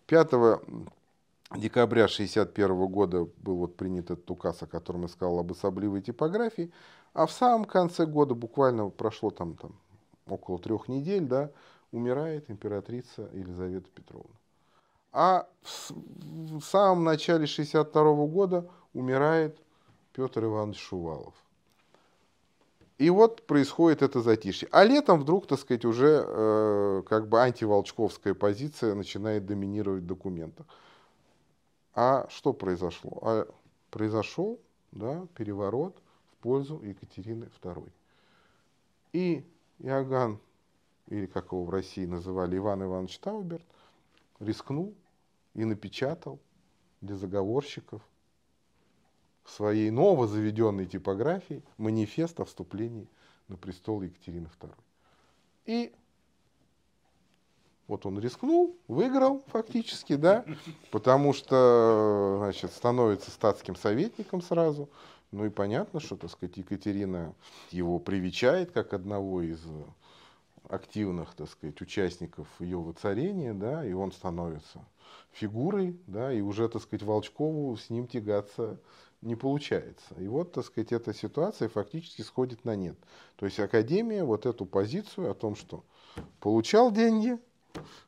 5 0.08 0.34
декабря 1.56 2.06
1961 2.06 2.88
года 2.88 3.28
был 3.38 3.58
вот 3.58 3.76
принят 3.76 4.12
этот 4.12 4.30
указ, 4.30 4.62
о 4.64 4.68
котором 4.68 5.04
я 5.04 5.08
сказал, 5.08 5.40
об 5.40 5.52
особливой 5.52 6.02
типографии, 6.02 6.72
а 7.14 7.26
в 7.26 7.32
самом 7.32 7.66
конце 7.66 8.06
года, 8.06 8.34
буквально 8.34 8.90
прошло 8.90 9.32
там, 9.32 9.56
там 9.56 9.72
около 10.28 10.60
трех 10.60 10.88
недель, 10.88 11.26
да, 11.26 11.52
умирает 11.92 12.50
императрица 12.50 13.30
Елизавета 13.34 13.90
Петровна. 13.94 14.36
А 15.12 15.48
в, 15.64 15.92
в 16.60 16.62
самом 16.62 17.04
начале 17.04 17.46
1962 17.46 18.28
года 18.28 18.70
умирает 18.94 19.58
Петр 20.14 20.44
Иванович 20.44 20.80
Шувалов. 20.80 21.34
И 22.98 23.10
вот 23.12 23.46
происходит 23.46 24.02
это 24.02 24.22
затишье. 24.22 24.68
А 24.72 24.84
летом 24.84 25.20
вдруг, 25.22 25.46
так 25.46 25.60
сказать, 25.60 25.86
уже 25.86 26.26
э, 26.28 27.04
как 27.08 27.30
бы 27.30 27.40
антиволчковская 27.40 28.34
позиция 28.34 28.96
начинает 28.96 29.46
доминировать 29.46 30.04
в 30.04 30.08
документах. 30.08 30.66
А 32.00 32.28
что 32.30 32.54
произошло? 32.54 33.18
А 33.24 33.48
произошел 33.90 34.62
да, 34.92 35.26
переворот 35.34 36.00
в 36.32 36.36
пользу 36.44 36.80
Екатерины 36.84 37.50
II. 37.64 37.92
И 39.14 39.44
Иоганн, 39.80 40.40
или 41.08 41.26
как 41.26 41.54
его 41.54 41.64
в 41.64 41.72
России 41.72 42.06
называли, 42.06 42.58
Иван 42.58 42.84
Иванович 42.84 43.18
Тауберт, 43.18 43.66
рискнул 44.40 44.94
и 45.56 45.66
напечатал 45.66 46.40
для 47.02 47.16
заговорщиков 47.16 48.04
в 49.44 49.50
своей 49.50 49.90
новозаведенной 49.90 50.86
типографии 50.86 51.64
манифест 51.78 52.40
о 52.40 52.46
вступлении 52.46 53.10
на 53.48 53.58
престол 53.58 54.04
Екатерины 54.04 54.52
II. 54.60 54.72
И 55.66 55.96
вот 57.88 58.06
он 58.06 58.20
рискнул, 58.20 58.78
выиграл 58.88 59.44
фактически, 59.48 60.16
да, 60.16 60.46
потому 60.92 61.34
что, 61.34 62.38
значит, 62.40 62.72
становится 62.72 63.32
статским 63.32 63.76
советником 63.76 64.42
сразу. 64.42 64.90
Ну 65.32 65.46
и 65.46 65.50
понятно, 65.50 66.00
что, 66.00 66.16
так 66.16 66.32
сказать, 66.32 66.58
Екатерина 66.58 67.34
его 67.72 68.00
привечает 68.00 68.72
как 68.72 68.94
одного 68.94 69.42
из 69.42 69.62
активных, 70.70 71.34
так 71.36 71.50
сказать, 71.50 71.80
участников 71.82 72.48
ее 72.60 72.78
воцарения, 72.78 73.54
да, 73.54 73.86
и 73.86 73.94
он 73.94 74.12
становится 74.12 74.86
фигурой, 75.32 76.00
да, 76.08 76.32
и 76.34 76.42
уже, 76.42 76.68
так 76.68 76.82
сказать, 76.82 77.04
Волчкову 77.04 77.76
с 77.78 77.90
ним 77.90 78.08
тягаться 78.08 78.80
не 79.22 79.36
получается. 79.36 80.14
И 80.18 80.28
вот, 80.28 80.52
так 80.54 80.66
сказать, 80.66 80.92
эта 80.92 81.14
ситуация 81.14 81.70
фактически 81.70 82.22
сходит 82.22 82.66
на 82.66 82.76
нет. 82.76 82.98
То 83.36 83.46
есть 83.46 83.60
Академия 83.60 84.24
вот 84.24 84.46
эту 84.46 84.66
позицию 84.66 85.32
о 85.32 85.34
том, 85.34 85.56
что 85.56 85.84
получал 86.40 86.92
деньги, 86.92 87.38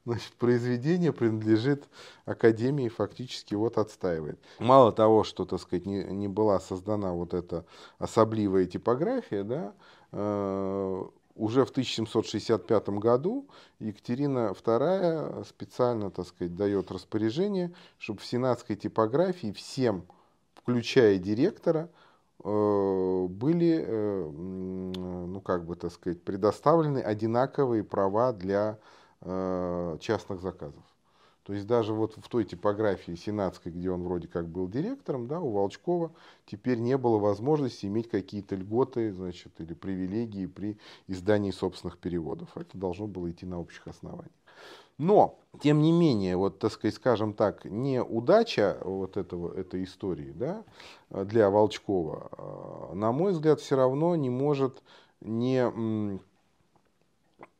значит, 0.05 0.33
произведение 0.33 1.11
принадлежит 1.13 1.85
Академии, 2.25 2.89
фактически 2.89 3.55
вот 3.55 3.77
отстаивает. 3.77 4.39
Мало 4.59 4.91
того, 4.91 5.23
что, 5.23 5.45
так 5.45 5.59
сказать, 5.59 5.85
не, 5.85 6.03
не 6.03 6.27
была 6.27 6.59
создана 6.59 7.13
вот 7.13 7.33
эта 7.33 7.65
особливая 7.97 8.65
типография, 8.65 9.43
да, 9.43 9.73
э, 10.11 11.03
уже 11.35 11.65
в 11.65 11.69
1765 11.69 12.89
году 12.89 13.47
Екатерина 13.79 14.53
II 14.53 15.45
специально, 15.47 16.11
так 16.11 16.27
сказать, 16.27 16.55
дает 16.55 16.91
распоряжение, 16.91 17.73
чтобы 17.97 18.19
в 18.19 18.25
сенатской 18.25 18.75
типографии 18.75 19.51
всем 19.53 20.05
включая 20.69 21.17
директора, 21.17 21.89
э, 22.43 23.27
были, 23.29 23.83
э, 23.85 24.29
ну 24.29 25.41
как 25.41 25.65
бы 25.65 25.75
так 25.75 25.91
сказать, 25.91 26.21
предоставлены 26.21 26.99
одинаковые 26.99 27.83
права 27.83 28.33
для 28.33 28.77
э, 29.21 29.97
частных 29.99 30.41
заказов. 30.41 30.83
То 31.43 31.53
есть 31.53 31.65
даже 31.65 31.93
вот 31.93 32.15
в 32.15 32.27
той 32.29 32.45
типографии 32.45 33.15
сенатской, 33.15 33.71
где 33.71 33.89
он 33.89 34.03
вроде 34.03 34.27
как 34.27 34.47
был 34.47 34.67
директором, 34.67 35.27
да, 35.27 35.39
у 35.39 35.49
Волчкова 35.49 36.11
теперь 36.45 36.77
не 36.77 36.95
было 36.95 37.17
возможности 37.17 37.87
иметь 37.87 38.07
какие-то 38.07 38.55
льготы 38.55 39.11
значит, 39.11 39.53
или 39.57 39.73
привилегии 39.73 40.45
при 40.45 40.77
издании 41.07 41.49
собственных 41.49 41.97
переводов. 41.97 42.49
Это 42.55 42.77
должно 42.77 43.07
было 43.07 43.31
идти 43.31 43.47
на 43.47 43.59
общих 43.59 43.87
основаниях. 43.87 44.31
Но, 44.99 45.39
тем 45.61 45.81
не 45.81 45.93
менее, 45.93 46.35
вот, 46.35 46.59
так 46.59 46.73
сказать, 46.73 46.93
скажем 46.93 47.33
так, 47.33 47.63
не 47.65 48.03
удача 48.03 48.77
вот 48.83 49.15
этого, 49.15 49.57
этой 49.57 49.85
истории 49.85 50.31
да, 50.35 50.63
для 51.09 51.49
Волчкова, 51.49 52.29
а, 52.31 52.93
на 52.93 53.11
мой 53.13 53.31
взгляд, 53.31 53.61
все 53.61 53.77
равно 53.77 54.15
не 54.17 54.29
может 54.29 54.83
не 55.21 55.63
э, 55.63 56.19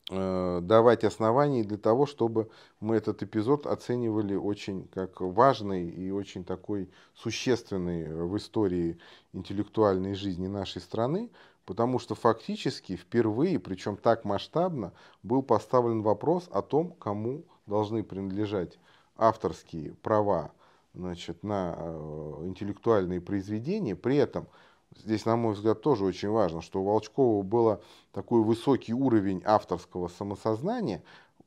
давать 0.10 1.04
оснований 1.04 1.64
для 1.64 1.78
того, 1.78 2.06
чтобы 2.06 2.50
мы 2.80 2.96
этот 2.96 3.22
эпизод 3.22 3.68
оценивали 3.68 4.36
очень 4.36 4.88
как 4.88 5.22
важный 5.22 5.88
и 5.88 6.10
очень 6.10 6.44
такой 6.44 6.90
существенный 7.14 8.12
в 8.12 8.36
истории 8.38 8.98
интеллектуальной 9.34 10.16
жизни 10.16 10.48
нашей 10.48 10.82
страны, 10.82 11.30
потому 11.66 12.00
что 12.00 12.16
фактически 12.16 12.96
впервые, 12.96 13.60
причем 13.60 13.98
так 13.98 14.26
масштабно, 14.26 14.94
был 15.22 15.44
поставлен 15.44 16.02
вопрос 16.02 16.50
о 16.52 16.64
том, 16.64 16.94
кому 16.94 17.44
должны 17.68 18.04
принадлежать 18.04 18.80
авторские 19.16 19.94
права 20.02 20.52
значит, 20.94 21.44
на 21.44 21.76
э, 21.78 22.42
интеллектуальные 22.46 23.22
произведения. 23.22 23.96
При 23.96 24.16
этом, 24.16 24.48
здесь, 24.96 25.26
на 25.26 25.36
мой 25.36 25.54
взгляд, 25.54 25.82
тоже 25.82 26.06
очень 26.06 26.30
важно, 26.30 26.62
что 26.62 26.82
у 26.82 26.86
Волчкова 26.86 27.44
был 27.44 27.82
такой 28.12 28.42
высокий 28.42 28.94
уровень 28.94 29.42
авторского 29.46 30.08
самосознания, 30.08 31.04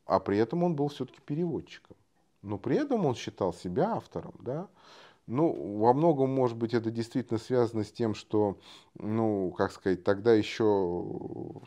а 0.07 0.20
при 0.20 0.38
этом 0.38 0.62
он 0.62 0.74
был 0.74 0.88
все-таки 0.88 1.20
переводчиком. 1.24 1.96
Но 2.42 2.59
при 2.59 2.76
этом 2.76 3.07
он 3.07 3.14
считал 3.14 3.52
себя 3.52 3.92
автором. 3.92 4.35
Да? 4.40 4.68
Ну, 5.26 5.78
во 5.78 5.92
многом, 5.94 6.31
может 6.31 6.57
быть, 6.57 6.74
это 6.74 6.90
действительно 6.90 7.38
связано 7.38 7.85
с 7.85 7.92
тем, 7.92 8.14
что, 8.14 8.59
ну, 8.94 9.55
как 9.57 9.70
сказать, 9.70 10.02
тогда 10.02 10.35
еще 10.35 11.05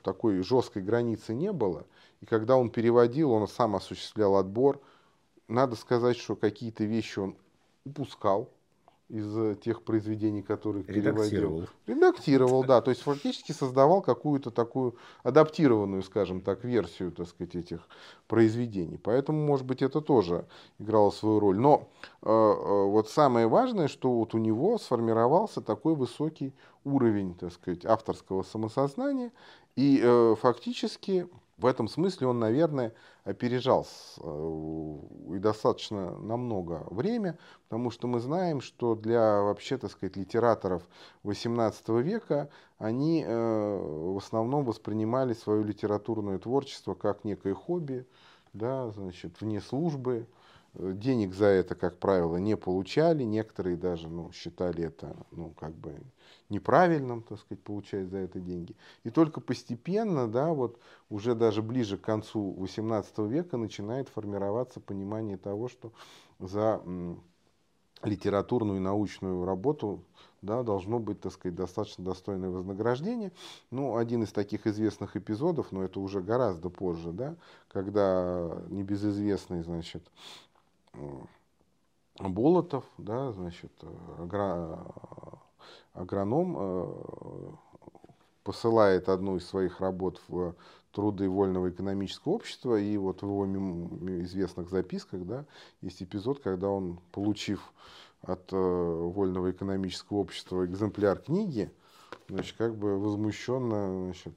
такой 0.04 0.42
жесткой 0.44 0.84
границы 0.84 1.34
не 1.34 1.54
было. 1.54 1.86
И 2.20 2.26
когда 2.26 2.58
он 2.58 2.70
переводил, 2.70 3.32
он 3.32 3.48
сам 3.48 3.76
осуществлял 3.76 4.36
отбор. 4.36 4.82
Надо 5.48 5.76
сказать, 5.76 6.18
что 6.18 6.36
какие-то 6.36 6.84
вещи 6.84 7.20
он 7.20 7.38
упускал 7.86 8.50
из 9.10 9.38
э, 9.38 9.56
тех 9.56 9.84
произведений, 9.84 10.42
которые 10.42 10.84
переводил. 10.84 11.68
Редактировал, 11.86 12.64
да. 12.64 12.82
То 12.82 12.90
есть 12.90 13.02
фактически 13.02 13.52
создавал 13.52 14.02
какую-то 14.02 14.50
такую 14.50 14.96
адаптированную, 15.24 16.02
скажем 16.02 16.42
так, 16.42 16.64
версию, 16.64 17.12
так 17.12 17.28
сказать, 17.28 17.56
этих 17.56 17.88
произведений. 18.28 18.98
Поэтому, 18.98 19.46
может 19.46 19.66
быть, 19.66 19.82
это 19.82 20.02
тоже 20.02 20.46
играло 20.80 21.12
свою 21.12 21.40
роль. 21.40 21.60
Но 21.60 21.88
э, 22.24 22.30
э, 22.30 22.86
вот 22.86 23.10
самое 23.10 23.48
важное, 23.48 23.88
что 23.88 24.12
вот 24.12 24.34
у 24.34 24.40
него 24.40 24.78
сформировался 24.80 25.62
такой 25.62 25.96
высокий 25.96 26.54
уровень, 26.84 27.36
так 27.36 27.54
сказать, 27.54 27.86
авторского 27.86 28.42
самосознания. 28.42 29.32
И 29.76 30.00
э, 30.02 30.36
фактически 30.42 31.28
в 31.58 31.66
этом 31.66 31.88
смысле 31.88 32.28
он, 32.28 32.40
наверное, 32.40 32.94
опережал 33.24 33.88
э, 34.18 35.36
и 35.36 35.40
достаточно 35.40 36.18
намного 36.18 36.86
время, 36.90 37.38
потому 37.70 37.92
что 37.92 38.08
мы 38.08 38.20
знаем, 38.20 38.60
что 38.60 38.96
для 38.96 39.42
вообще, 39.42 39.78
так 39.78 39.92
сказать, 39.92 40.18
литераторов 40.18 40.84
XVIII 41.24 42.02
века 42.02 42.50
они 42.78 43.24
э, 43.26 43.28
в 43.28 44.18
основном 44.18 44.66
воспринимали 44.66 45.34
свое 45.34 45.64
литературное 45.64 46.40
творчество 46.40 46.94
как 46.94 47.24
некое 47.24 47.54
хобби, 47.54 48.06
да, 48.52 48.90
значит, 48.92 49.40
вне 49.40 49.62
службы, 49.62 50.28
денег 50.78 51.34
за 51.34 51.48
это, 51.48 51.76
как 51.76 51.98
правило, 51.98 52.38
не 52.38 52.58
получали, 52.58 53.24
некоторые 53.24 53.78
даже 53.78 54.08
ну, 54.08 54.32
считали 54.32 54.86
это 54.86 55.16
ну, 55.32 55.52
как 55.52 55.74
бы 55.74 55.96
неправильным, 56.50 57.24
так 57.24 57.40
сказать, 57.40 57.64
получать 57.64 58.10
за 58.10 58.18
это 58.18 58.40
деньги. 58.40 58.76
И 59.04 59.10
только 59.10 59.42
постепенно, 59.42 60.28
да, 60.28 60.54
вот 60.54 60.80
уже 61.10 61.36
даже 61.36 61.62
ближе 61.62 61.98
к 61.98 62.02
концу 62.02 62.56
XVIII 62.60 63.28
века 63.28 63.58
начинает 63.58 64.10
формироваться 64.10 64.80
понимание 64.80 65.38
того, 65.38 65.68
что 65.68 65.92
за 66.40 66.82
литературную 68.04 68.78
и 68.78 68.82
научную 68.82 69.46
работу 69.46 70.04
да, 70.42 70.64
должно 70.64 71.00
быть, 71.00 71.22
так 71.22 71.32
сказать, 71.32 71.56
достаточно 71.56 72.04
достойное 72.04 72.50
вознаграждение. 72.50 73.32
Ну, 73.72 73.98
один 73.98 74.24
из 74.24 74.32
таких 74.32 74.68
известных 74.68 75.16
эпизодов, 75.16 75.72
но 75.72 75.84
это 75.84 76.00
уже 76.00 76.22
гораздо 76.22 76.70
позже, 76.70 77.12
да, 77.12 77.36
когда 77.68 78.62
небезызвестный, 78.70 79.64
значит, 79.64 80.04
Болотов, 82.20 82.86
да, 82.98 83.32
значит, 83.34 83.72
агро 84.18 84.80
агроном 85.96 86.56
э, 86.58 87.52
посылает 88.44 89.10
одну 89.10 89.38
из 89.38 89.48
своих 89.48 89.80
работ 89.80 90.22
в 90.28 90.56
труды 90.92 91.30
вольного 91.30 91.70
экономического 91.70 92.34
общества, 92.34 92.80
и 92.80 92.96
вот 92.98 93.22
в 93.22 93.26
его 93.26 93.46
известных 94.22 94.70
записках 94.70 95.26
да, 95.26 95.46
есть 95.82 96.04
эпизод, 96.04 96.40
когда 96.40 96.70
он, 96.70 97.00
получив 97.12 97.74
от 98.22 98.52
э, 98.52 98.56
вольного 98.56 99.52
экономического 99.52 100.18
общества 100.18 100.66
экземпляр 100.66 101.20
книги, 101.20 101.72
значит, 102.30 102.56
как 102.58 102.76
бы 102.76 103.00
возмущенно, 103.00 104.06
значит, 104.06 104.36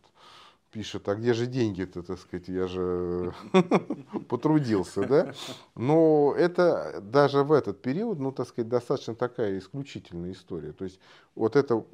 пишет, 0.70 1.08
а 1.08 1.14
где 1.14 1.32
же 1.32 1.46
деньги-то, 1.46 2.02
так 2.02 2.18
сказать, 2.18 2.48
я 2.48 2.66
же 2.66 3.34
потрудился, 4.28 5.06
да? 5.06 5.32
Но 5.74 6.34
это 6.36 7.00
даже 7.02 7.42
в 7.42 7.52
этот 7.52 7.80
период, 7.82 8.18
ну, 8.18 8.32
так 8.32 8.48
сказать, 8.48 8.68
достаточно 8.68 9.14
такая 9.14 9.58
исключительная 9.58 10.32
история. 10.32 10.72
То 10.72 10.84
есть 10.84 11.00
вот 11.34 11.56
это 11.56 11.84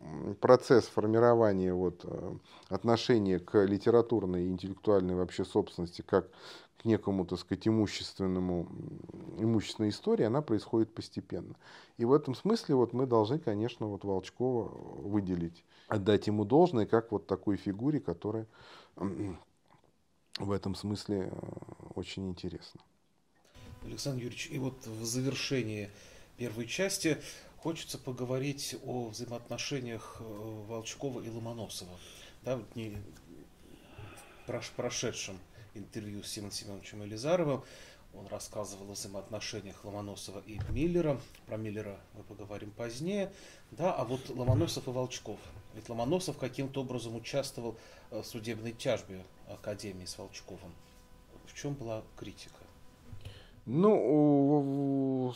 процесс 0.40 0.84
формирования 0.86 1.72
вот 1.72 2.00
э, 2.04 2.32
отношения 2.68 3.38
к 3.38 3.62
литературной 3.64 4.44
и 4.44 4.48
интеллектуальной 4.48 5.14
вообще 5.14 5.44
собственности 5.44 6.02
как 6.02 6.28
некому, 6.84 7.24
так 7.24 7.38
сказать, 7.38 7.66
имущественному, 7.66 8.68
имущественной 9.38 9.88
истории, 9.88 10.24
она 10.24 10.42
происходит 10.42 10.94
постепенно. 10.94 11.56
И 11.96 12.04
в 12.04 12.12
этом 12.12 12.34
смысле 12.34 12.74
вот 12.74 12.92
мы 12.92 13.06
должны, 13.06 13.38
конечно, 13.38 13.86
вот 13.86 14.04
Волчкова 14.04 14.68
выделить 14.68 15.64
отдать 15.88 16.26
ему 16.26 16.44
должное, 16.44 16.86
как 16.86 17.12
вот 17.12 17.26
такой 17.26 17.56
фигуре, 17.56 18.00
которая 18.00 18.46
в 20.38 20.50
этом 20.50 20.74
смысле 20.74 21.30
э, 21.30 21.50
очень 21.94 22.28
интересна. 22.28 22.80
Александр 23.82 24.22
Юрьевич, 24.24 24.48
и 24.50 24.58
вот 24.58 24.84
в 24.86 25.04
завершении 25.04 25.90
первой 26.36 26.66
части 26.66 27.18
хочется 27.58 27.98
поговорить 27.98 28.76
о 28.84 29.08
взаимоотношениях 29.08 30.16
э, 30.18 30.24
Волчкова 30.68 31.20
и 31.20 31.30
Ломоносова. 31.30 31.96
Да, 32.42 32.60
не 32.74 32.96
в 34.46 34.72
прошедшем 34.72 35.38
интервью 35.74 36.22
с 36.22 36.28
Симоном 36.28 36.52
Семеновичем 36.52 37.04
Элизаровым 37.04 37.62
он 38.16 38.26
рассказывал 38.28 38.90
о 38.90 38.92
взаимоотношениях 38.92 39.84
Ломоносова 39.84 40.40
и 40.46 40.60
Миллера. 40.70 41.20
Про 41.46 41.56
Миллера 41.56 41.98
мы 42.14 42.22
поговорим 42.22 42.70
позднее. 42.70 43.32
Да, 43.72 43.92
а 43.92 44.04
вот 44.04 44.28
Ломоносов 44.30 44.86
и 44.86 44.90
Волчков. 44.90 45.38
Ведь 45.74 45.88
Ломоносов 45.88 46.38
каким-то 46.38 46.82
образом 46.82 47.16
участвовал 47.16 47.76
в 48.10 48.22
судебной 48.22 48.72
тяжбе 48.72 49.24
Академии 49.48 50.04
с 50.04 50.16
Волчковым. 50.16 50.72
В 51.46 51.54
чем 51.54 51.74
была 51.74 52.02
критика? 52.16 52.54
Ну, 53.66 55.34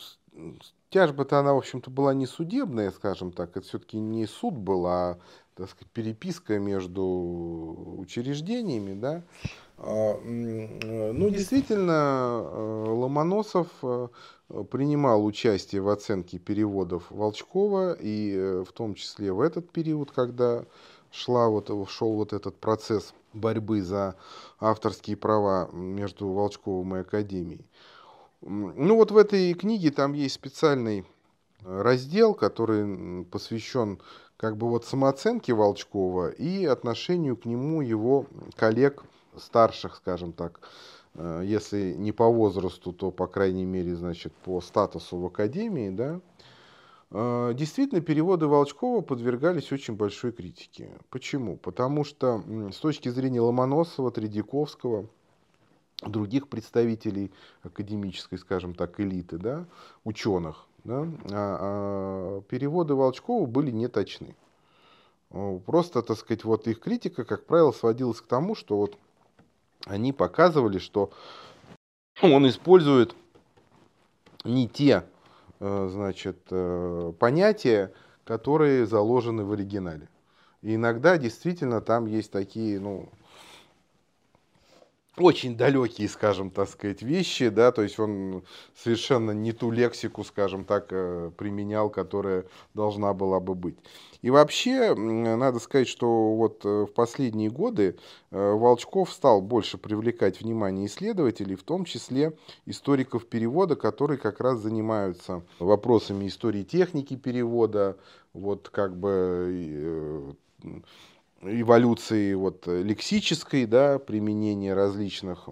тяжба-то 0.89 1.39
она, 1.39 1.53
в 1.53 1.57
общем-то, 1.57 1.89
была 1.89 2.13
не 2.13 2.27
судебная, 2.27 2.91
скажем 2.91 3.31
так. 3.31 3.57
Это 3.57 3.61
все-таки 3.67 3.97
не 3.97 4.25
суд 4.25 4.53
был, 4.53 4.85
а 4.87 5.19
так 5.55 5.69
сказать, 5.69 5.91
переписка 5.91 6.59
между 6.59 7.03
учреждениями, 7.97 8.93
да. 8.97 9.23
А, 9.81 10.19
ну, 10.23 11.29
действительно, 11.29 12.43
э, 12.43 12.85
Ломоносов 12.89 13.67
э, 13.81 14.07
принимал 14.69 15.25
участие 15.25 15.81
в 15.81 15.87
оценке 15.87 16.37
переводов 16.37 17.05
Волчкова, 17.09 17.93
и 17.93 18.33
э, 18.35 18.63
в 18.67 18.73
том 18.73 18.93
числе 18.93 19.31
в 19.31 19.39
этот 19.39 19.71
период, 19.71 20.11
когда 20.11 20.65
шла 21.11 21.47
вот, 21.47 21.71
шел 21.89 22.13
вот 22.13 22.33
этот 22.33 22.57
процесс 22.57 23.13
борьбы 23.31 23.81
за 23.81 24.15
авторские 24.59 25.15
права 25.15 25.69
между 25.71 26.27
Волчковым 26.27 26.97
и 26.97 26.99
Академией. 26.99 27.65
Ну 28.41 28.95
вот 28.95 29.11
в 29.11 29.17
этой 29.17 29.53
книге 29.53 29.91
там 29.91 30.11
есть 30.11 30.35
специальный 30.35 31.05
раздел, 31.63 32.33
который 32.33 33.23
посвящен 33.25 33.99
как 34.35 34.57
бы 34.57 34.67
вот 34.69 34.85
самооценке 34.85 35.53
Волчкова 35.53 36.29
и 36.29 36.65
отношению 36.65 37.37
к 37.37 37.45
нему 37.45 37.81
его 37.81 38.25
коллег 38.55 39.03
старших, 39.39 39.95
скажем 39.95 40.33
так, 40.33 40.61
э, 41.15 41.43
если 41.45 41.93
не 41.93 42.11
по 42.11 42.27
возрасту, 42.27 42.93
то, 42.93 43.11
по 43.11 43.27
крайней 43.27 43.65
мере, 43.65 43.95
значит, 43.95 44.33
по 44.33 44.61
статусу 44.61 45.17
в 45.17 45.25
академии, 45.25 45.89
да, 45.89 46.19
э, 47.11 47.53
Действительно, 47.55 48.01
переводы 48.01 48.47
Волчкова 48.47 49.01
подвергались 49.01 49.71
очень 49.71 49.95
большой 49.95 50.31
критике. 50.31 50.89
Почему? 51.09 51.57
Потому 51.57 52.03
что 52.03 52.43
с 52.71 52.77
точки 52.77 53.09
зрения 53.09 53.41
Ломоносова, 53.41 54.11
Тредяковского, 54.11 55.07
других 56.01 56.47
представителей 56.47 57.31
академической, 57.63 58.37
скажем 58.37 58.73
так, 58.73 58.99
элиты, 58.99 59.37
да, 59.37 59.65
ученых, 60.03 60.67
да, 60.83 61.01
а, 61.31 61.57
а 62.41 62.41
переводы 62.43 62.95
Волчкова 62.95 63.45
были 63.45 63.71
неточны. 63.71 64.35
Просто, 65.65 66.01
так 66.01 66.17
сказать, 66.17 66.43
вот 66.43 66.67
их 66.67 66.79
критика, 66.79 67.23
как 67.23 67.45
правило, 67.45 67.71
сводилась 67.71 68.19
к 68.19 68.25
тому, 68.25 68.55
что 68.55 68.77
вот 68.77 68.97
они 69.89 70.13
показывали, 70.13 70.77
что 70.77 71.11
он 72.21 72.47
использует 72.47 73.15
не 74.43 74.67
те 74.67 75.03
э, 75.59 75.89
значит, 75.91 76.37
э, 76.51 77.13
понятия, 77.19 77.91
которые 78.23 78.85
заложены 78.85 79.43
в 79.43 79.51
оригинале. 79.51 80.07
И 80.61 80.75
иногда 80.75 81.17
действительно 81.17 81.81
там 81.81 82.05
есть 82.05 82.31
такие, 82.31 82.79
ну, 82.79 83.09
очень 85.17 85.57
далекие, 85.57 86.07
скажем, 86.07 86.49
так 86.49 86.69
сказать, 86.69 87.01
вещи, 87.01 87.49
да, 87.49 87.71
то 87.71 87.81
есть 87.81 87.99
он 87.99 88.43
совершенно 88.75 89.31
не 89.31 89.51
ту 89.51 89.71
лексику, 89.71 90.23
скажем 90.23 90.63
так, 90.65 90.87
э, 90.91 91.31
применял, 91.37 91.89
которая 91.89 92.45
должна 92.73 93.13
была 93.13 93.39
бы 93.39 93.55
быть. 93.55 93.77
И 94.21 94.29
вообще, 94.29 94.95
надо 94.95 95.59
сказать, 95.59 95.87
что 95.87 96.35
вот 96.35 96.65
э, 96.65 96.85
в 96.85 96.93
последние 96.93 97.49
годы 97.49 97.97
э, 98.31 98.51
Волчков 98.51 99.11
стал 99.11 99.41
больше 99.41 99.77
привлекать 99.77 100.41
внимание 100.41 100.87
исследователей, 100.87 101.55
в 101.55 101.63
том 101.63 101.85
числе 101.85 102.33
историков 102.65 103.25
перевода, 103.27 103.75
которые 103.75 104.17
как 104.17 104.39
раз 104.39 104.59
занимаются 104.59 105.43
вопросами 105.59 106.27
истории 106.27 106.63
техники 106.63 107.15
перевода, 107.15 107.97
вот 108.33 108.69
как 108.69 108.95
бы 108.95 110.35
эволюции 111.41 112.33
вот, 112.33 112.67
лексической, 112.67 113.65
да, 113.65 113.99
применения 113.99 114.73
различных 114.73 115.49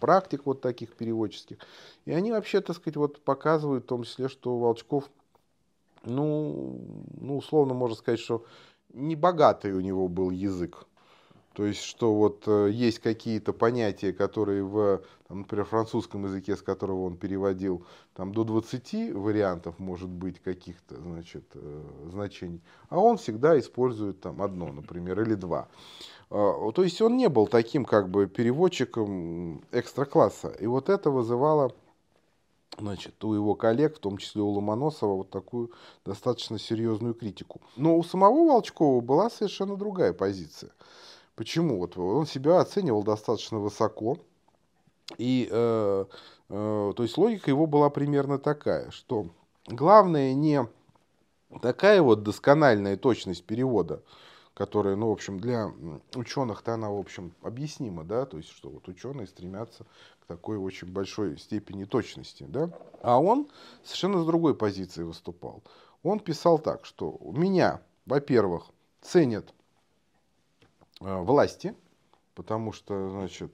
практик 0.00 0.42
вот 0.46 0.60
таких 0.60 0.94
переводческих. 0.94 1.58
И 2.04 2.12
они 2.12 2.32
вообще, 2.32 2.60
так 2.60 2.76
сказать, 2.76 2.96
вот 2.96 3.20
показывают 3.22 3.84
в 3.84 3.88
том 3.88 4.04
числе, 4.04 4.28
что 4.28 4.58
Волчков, 4.58 5.10
ну, 6.04 6.80
ну 7.20 7.36
условно 7.36 7.74
можно 7.74 7.96
сказать, 7.96 8.20
что 8.20 8.44
не 8.92 9.16
богатый 9.16 9.72
у 9.72 9.80
него 9.80 10.08
был 10.08 10.30
язык. 10.30 10.86
То 11.54 11.64
есть, 11.64 11.82
что 11.82 12.12
вот 12.12 12.42
э, 12.46 12.70
есть 12.72 12.98
какие-то 12.98 13.52
понятия, 13.52 14.12
которые 14.12 14.64
в, 14.64 15.02
там, 15.28 15.40
например, 15.40 15.64
французском 15.64 16.24
языке, 16.24 16.56
с 16.56 16.62
которого 16.62 17.04
он 17.04 17.16
переводил, 17.16 17.86
там 18.14 18.34
до 18.34 18.42
20 18.42 19.14
вариантов 19.14 19.78
может 19.78 20.08
быть 20.08 20.40
каких-то, 20.40 20.96
значит, 21.00 21.44
э, 21.54 21.82
значений, 22.10 22.60
а 22.88 22.98
он 22.98 23.18
всегда 23.18 23.56
использует 23.58 24.20
там 24.20 24.42
одно, 24.42 24.72
например, 24.72 25.20
или 25.22 25.34
два. 25.34 25.68
А, 26.30 26.72
то 26.72 26.82
есть 26.82 27.00
он 27.00 27.16
не 27.16 27.28
был 27.28 27.46
таким 27.46 27.84
как 27.84 28.08
бы 28.08 28.26
переводчиком 28.26 29.62
экстра-класса. 29.70 30.48
И 30.58 30.66
вот 30.66 30.88
это 30.88 31.10
вызывало 31.10 31.72
значит, 32.78 33.22
у 33.24 33.34
его 33.34 33.54
коллег, 33.54 33.96
в 33.96 34.00
том 34.00 34.18
числе 34.18 34.42
у 34.42 34.48
Ломоносова, 34.48 35.14
вот 35.14 35.30
такую 35.30 35.70
достаточно 36.04 36.58
серьезную 36.58 37.14
критику. 37.14 37.60
Но 37.76 37.96
у 37.96 38.02
самого 38.02 38.46
Волчкова 38.46 39.00
была 39.00 39.30
совершенно 39.30 39.76
другая 39.76 40.12
позиция. 40.12 40.72
Почему? 41.36 41.78
Вот 41.78 41.98
он 41.98 42.26
себя 42.26 42.60
оценивал 42.60 43.02
достаточно 43.02 43.58
высоко. 43.58 44.18
И, 45.18 45.48
э, 45.50 46.04
э, 46.48 46.92
то 46.96 47.02
есть 47.02 47.18
логика 47.18 47.50
его 47.50 47.66
была 47.66 47.90
примерно 47.90 48.38
такая, 48.38 48.90
что 48.90 49.26
главное 49.66 50.32
не 50.32 50.66
такая 51.60 52.00
вот 52.02 52.22
доскональная 52.22 52.96
точность 52.96 53.44
перевода, 53.44 54.02
которая, 54.54 54.96
ну, 54.96 55.08
в 55.08 55.12
общем, 55.12 55.38
для 55.38 55.72
ученых-то 56.14 56.74
она, 56.74 56.90
в 56.90 56.98
общем, 56.98 57.34
объяснима, 57.42 58.04
да, 58.04 58.24
то 58.24 58.38
есть, 58.38 58.50
что 58.50 58.70
вот 58.70 58.88
ученые 58.88 59.26
стремятся 59.26 59.84
к 60.20 60.26
такой 60.26 60.56
очень 60.56 60.88
большой 60.88 61.38
степени 61.38 61.84
точности, 61.84 62.44
да, 62.48 62.70
а 63.02 63.20
он 63.20 63.48
совершенно 63.82 64.22
с 64.22 64.26
другой 64.26 64.54
позиции 64.54 65.02
выступал. 65.02 65.62
Он 66.02 66.20
писал 66.20 66.58
так, 66.58 66.86
что 66.86 67.18
меня, 67.22 67.82
во-первых, 68.06 68.66
ценят 69.02 69.52
власти, 71.04 71.74
потому 72.34 72.72
что, 72.72 73.10
значит, 73.10 73.52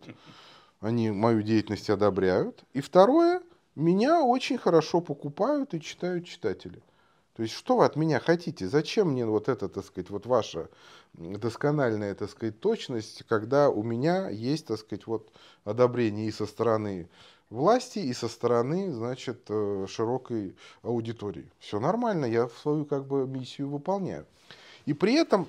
они 0.81 1.11
мою 1.11 1.43
деятельность 1.43 1.91
одобряют. 1.91 2.65
И 2.73 2.81
второе, 2.81 3.43
меня 3.75 4.23
очень 4.23 4.59
хорошо 4.59 5.01
покупают 5.01 5.75
и 5.75 5.81
читают 5.81 6.27
читатели. 6.27 6.83
То 7.35 7.43
есть, 7.43 7.55
что 7.55 7.77
вы 7.77 7.85
от 7.85 7.97
меня 7.97 8.21
хотите? 8.21 8.69
Зачем 8.69 9.13
мне 9.13 9.25
вот 9.25 9.49
это, 9.49 9.69
так 9.69 9.85
сказать, 9.85 10.11
вот 10.11 10.27
ваша 10.27 10.69
доскональная, 11.15 12.15
так 12.15 12.31
сказать, 12.31 12.61
точность, 12.61 13.23
когда 13.29 13.71
у 13.71 13.83
меня 13.83 14.29
есть, 14.29 14.67
так 14.67 14.79
сказать, 14.79 15.07
вот 15.07 15.33
одобрение 15.65 16.29
и 16.29 16.33
со 16.33 16.47
стороны 16.47 17.09
власти, 17.49 17.99
и 17.99 18.13
со 18.13 18.29
стороны, 18.29 18.93
значит, 18.93 19.47
э, 19.49 19.87
широкой 19.89 20.55
аудитории. 20.83 21.51
Все 21.59 21.81
нормально, 21.81 22.27
я 22.27 22.49
свою, 22.49 22.85
как 22.85 23.07
бы, 23.07 23.27
миссию 23.27 23.69
выполняю. 23.69 24.27
И 24.87 24.93
при 24.93 25.15
этом 25.15 25.49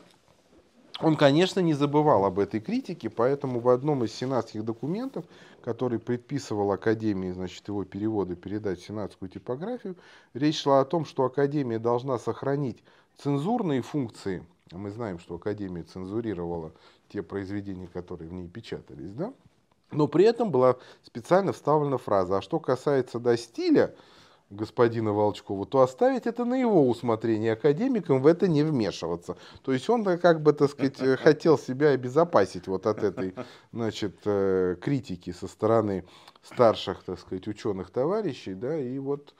он, 1.00 1.16
конечно, 1.16 1.60
не 1.60 1.74
забывал 1.74 2.26
об 2.26 2.40
этой 2.40 2.60
критике, 2.60 3.10
поэтому 3.10 3.60
в 3.60 3.70
одном 3.70 4.04
из 4.04 4.14
сенатских 4.14 4.64
документов, 4.64 5.26
который 5.64 6.00
предписывал 6.00 6.72
Академии 6.72 7.32
значит, 7.32 7.68
его 7.68 7.84
переводы 7.86 8.36
передать 8.36 8.80
в 8.80 8.86
сенатскую 8.86 9.30
типографию, 9.30 9.96
речь 10.34 10.62
шла 10.62 10.82
о 10.82 10.86
том, 10.86 11.06
что 11.06 11.24
Академия 11.24 11.80
должна 11.80 12.18
сохранить 12.20 12.84
цензурные 13.18 13.82
функции 13.82 14.44
Мы 14.72 14.90
знаем, 14.92 15.20
что 15.20 15.36
Академия 15.36 15.84
цензурировала 15.84 16.72
те 17.10 17.22
произведения, 17.22 17.88
которые 17.88 18.30
в 18.30 18.34
ней 18.34 18.48
печатались, 18.48 19.12
да? 19.14 19.34
Но 19.92 20.08
при 20.08 20.24
этом 20.26 20.52
была 20.52 20.78
специально 21.04 21.52
вставлена 21.52 21.98
фраза, 21.98 22.38
а 22.38 22.42
что 22.42 22.60
касается 22.60 23.20
до 23.20 23.36
стиля, 23.38 23.94
господина 24.52 25.14
Волчкова, 25.14 25.66
то 25.66 25.82
оставить 25.82 26.28
это 26.28 26.46
на 26.46 26.56
его 26.56 26.88
усмотрение, 26.88 27.54
академикам 27.54 28.22
в 28.22 28.28
это 28.28 28.48
не 28.48 28.64
вмешиваться. 28.64 29.38
То 29.64 29.72
есть 29.72 29.90
он, 29.90 30.04
как 30.04 30.42
бы, 30.42 30.54
так 30.54 30.70
сказать, 30.70 30.98
хотел 31.20 31.58
себя 31.58 31.90
обезопасить 31.90 32.68
вот 32.68 32.86
от 32.86 33.04
этой, 33.04 33.34
значит, 33.72 34.18
э, 34.26 34.76
критики 34.80 35.32
со 35.32 35.48
стороны 35.48 36.06
старших, 36.44 37.04
так 37.04 37.20
сказать, 37.20 37.48
ученых 37.48 37.90
товарищей, 37.90 38.54
да, 38.54 38.78
и 38.78 39.00
вот 39.00 39.34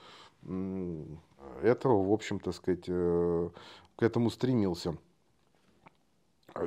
этого, 1.62 2.02
в 2.02 2.12
общем, 2.12 2.40
так 2.40 2.54
сказать, 2.54 2.84
э, 2.88 3.48
к 3.96 4.02
этому 4.02 4.30
стремился. 4.30 4.96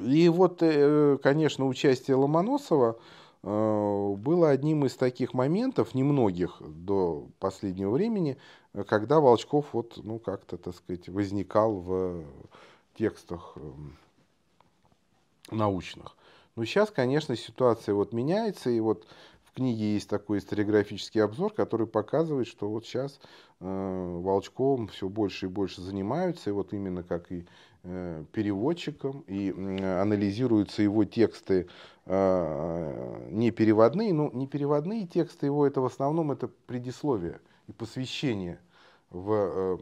И 0.02 0.30
вот, 0.30 0.60
э, 0.62 1.18
конечно, 1.22 1.68
участие 1.68 2.16
Ломоносова 2.16 2.92
Э, 2.94 3.00
было 3.46 4.50
одним 4.50 4.86
из 4.86 4.96
таких 4.96 5.36
моментов, 5.36 5.94
немногих 5.94 6.58
до 6.62 7.28
последнего 7.40 7.92
времени, 7.92 8.38
когда 8.88 9.20
Волчков 9.20 9.68
вот, 9.74 10.00
ну, 10.04 10.18
как-то, 10.18 10.58
так 10.58 10.76
сказать, 10.76 11.08
возникал 11.10 11.76
в 11.76 12.24
текстах 12.98 13.54
эм, 13.58 13.98
научных. 15.52 16.18
Но 16.56 16.66
сейчас, 16.66 16.90
конечно, 16.90 17.36
ситуация 17.36 17.94
вот 17.94 18.14
меняется, 18.14 18.72
и 18.72 18.80
вот 18.80 19.06
книге 19.56 19.94
есть 19.94 20.10
такой 20.10 20.40
историографический 20.40 21.24
обзор, 21.24 21.54
который 21.54 21.88
показывает, 21.88 22.48
что 22.48 22.70
вот 22.70 22.86
сейчас 22.86 23.20
э, 23.60 24.20
Волчковым 24.22 24.88
все 24.88 25.10
больше 25.10 25.46
и 25.46 25.50
больше 25.50 25.82
занимаются, 25.82 26.50
и 26.50 26.54
вот 26.54 26.74
именно 26.74 27.04
как 27.04 27.32
и 27.32 27.46
э, 27.84 28.24
переводчиком, 28.32 29.24
и 29.28 29.52
э, 29.52 30.02
анализируются 30.02 30.84
его 30.84 31.06
тексты 31.06 31.68
э, 32.06 33.28
не 33.32 33.52
переводные, 33.52 34.14
но 34.14 34.30
не 34.34 34.46
переводные 34.46 35.08
тексты 35.08 35.48
его, 35.48 35.66
это 35.66 35.82
в 35.82 35.86
основном 35.86 36.32
это 36.32 36.50
предисловие 36.68 37.40
и 37.68 37.72
посвящение 37.72 38.60
в 39.10 39.32
э, 39.32 39.78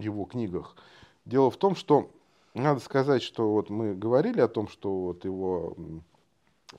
его 0.00 0.24
книгах. 0.24 0.76
Дело 1.24 1.50
в 1.50 1.56
том, 1.56 1.76
что 1.76 2.10
надо 2.54 2.80
сказать, 2.80 3.22
что 3.22 3.52
вот 3.52 3.70
мы 3.70 3.94
говорили 3.94 4.40
о 4.40 4.48
том, 4.48 4.68
что 4.68 5.00
вот 5.00 5.24
его 5.24 5.76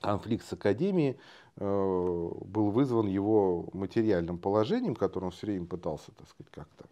конфликт 0.00 0.46
с 0.46 0.52
Академией 0.52 1.16
был 1.56 2.70
вызван 2.70 3.06
его 3.06 3.68
материальным 3.72 4.38
положением, 4.38 4.96
которое 4.96 5.26
он 5.26 5.32
все 5.32 5.46
время 5.46 5.66
пытался, 5.66 6.10
так 6.12 6.28
сказать, 6.28 6.50
как-то 6.50 6.86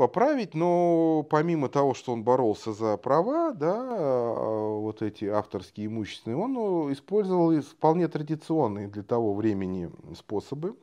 поправить, 0.00 0.54
но 0.54 1.26
помимо 1.28 1.68
того, 1.68 1.92
что 1.92 2.12
он 2.12 2.22
боролся 2.22 2.72
за 2.72 2.96
права, 2.96 3.52
да, 3.52 3.76
а, 3.78 4.78
вот 4.78 5.02
эти 5.02 5.26
авторские 5.26 5.88
имущественные, 5.88 6.38
он 6.38 6.54
ну, 6.54 6.90
использовал 6.90 7.60
вполне 7.60 8.08
традиционные 8.08 8.88
для 8.88 9.02
того 9.02 9.34
времени 9.34 9.90
способы 10.16 10.74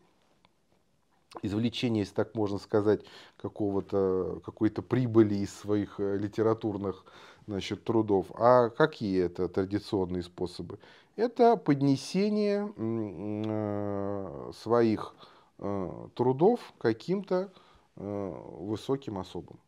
извлечения, 1.41 2.01
если 2.01 2.13
так 2.13 2.35
можно 2.35 2.59
сказать, 2.59 3.01
какого-то, 3.37 4.39
какой-то 4.45 4.83
прибыли 4.83 5.35
из 5.35 5.53
своих 5.53 5.99
э, 5.99 6.17
литературных 6.17 7.03
значит, 7.47 7.83
трудов. 7.83 8.27
А 8.35 8.69
какие 8.69 9.23
это 9.23 9.49
традиционные 9.49 10.21
способы? 10.21 10.77
Это 11.17 11.57
поднесение 11.57 12.71
э, 12.77 14.51
своих 14.61 15.13
э, 15.59 16.07
трудов 16.15 16.59
каким-то 16.77 17.51
высоким 17.95 19.17
особам. 19.17 19.59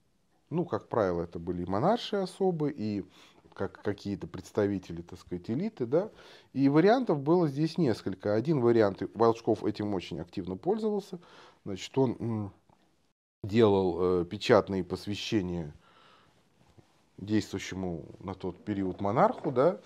Ну, 0.52 0.64
как 0.64 0.88
правило, 0.88 1.24
это 1.24 1.40
были 1.40 1.64
и 1.64 1.66
монарши 1.66 2.16
особы, 2.16 2.72
и 2.72 3.04
как 3.56 3.82
какие-то 3.82 4.26
представители, 4.28 5.02
так 5.02 5.20
сказать, 5.20 5.50
элиты, 5.50 5.86
да. 5.86 6.12
И 6.54 6.70
вариантов 6.70 7.22
было 7.22 7.48
здесь 7.48 7.78
несколько. 7.78 8.36
Один 8.36 8.62
вариант, 8.62 9.02
Волчков 9.16 9.66
этим 9.66 9.94
очень 9.96 10.22
активно 10.22 10.56
пользовался, 10.56 11.20
значит, 11.66 11.98
он 11.98 12.52
делал 13.44 14.22
э, 14.22 14.26
печатные 14.26 14.84
посвящения 14.84 15.74
действующему 17.18 18.06
на 18.20 18.34
тот 18.34 18.64
период 18.64 19.02
монарху, 19.02 19.52
да, 19.52 19.74
э, 19.74 19.80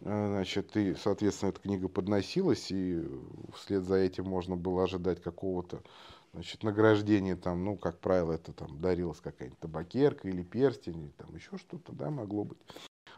значит, 0.00 0.76
и, 0.76 0.94
соответственно, 0.94 1.50
эта 1.50 1.60
книга 1.60 1.88
подносилась, 1.88 2.70
и 2.70 3.04
вслед 3.54 3.84
за 3.84 3.96
этим 3.96 4.24
можно 4.26 4.56
было 4.56 4.84
ожидать 4.84 5.22
какого-то, 5.22 5.82
значит, 6.32 6.62
награждения, 6.62 7.36
там, 7.36 7.64
ну, 7.64 7.76
как 7.76 7.98
правило, 7.98 8.32
это 8.32 8.52
там 8.52 8.80
дарилась 8.80 9.20
какая-нибудь 9.20 9.58
табакерка 9.58 10.28
или 10.28 10.42
перстень, 10.42 10.98
или 10.98 11.12
там 11.16 11.34
еще 11.34 11.56
что-то, 11.56 11.92
да, 11.92 12.10
могло 12.10 12.44
быть. 12.44 12.58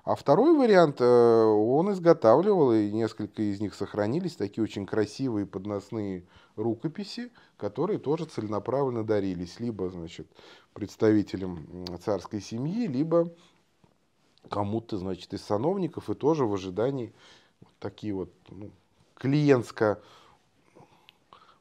А 0.04 0.14
второй 0.14 0.56
вариант, 0.56 1.00
э, 1.00 1.04
он 1.04 1.92
изготавливал, 1.92 2.72
и 2.72 2.90
несколько 2.90 3.42
из 3.42 3.60
них 3.60 3.74
сохранились, 3.74 4.36
такие 4.36 4.64
очень 4.64 4.86
красивые 4.86 5.44
подносные 5.44 6.24
рукописи, 6.56 7.30
которые 7.56 7.98
тоже 7.98 8.24
целенаправленно 8.24 9.04
дарились, 9.04 9.60
либо, 9.60 9.90
значит, 9.90 10.26
представителям 10.72 11.84
царской 12.02 12.40
семьи, 12.40 12.86
либо 12.86 13.30
кому-то, 14.48 14.98
значит, 14.98 15.32
из 15.34 15.42
сановников, 15.42 16.10
и 16.10 16.14
тоже 16.14 16.44
в 16.44 16.54
ожидании 16.54 17.12
вот 17.60 17.72
такие 17.78 18.14
вот 18.14 18.30
ну, 18.50 18.70
клиентско 19.14 20.00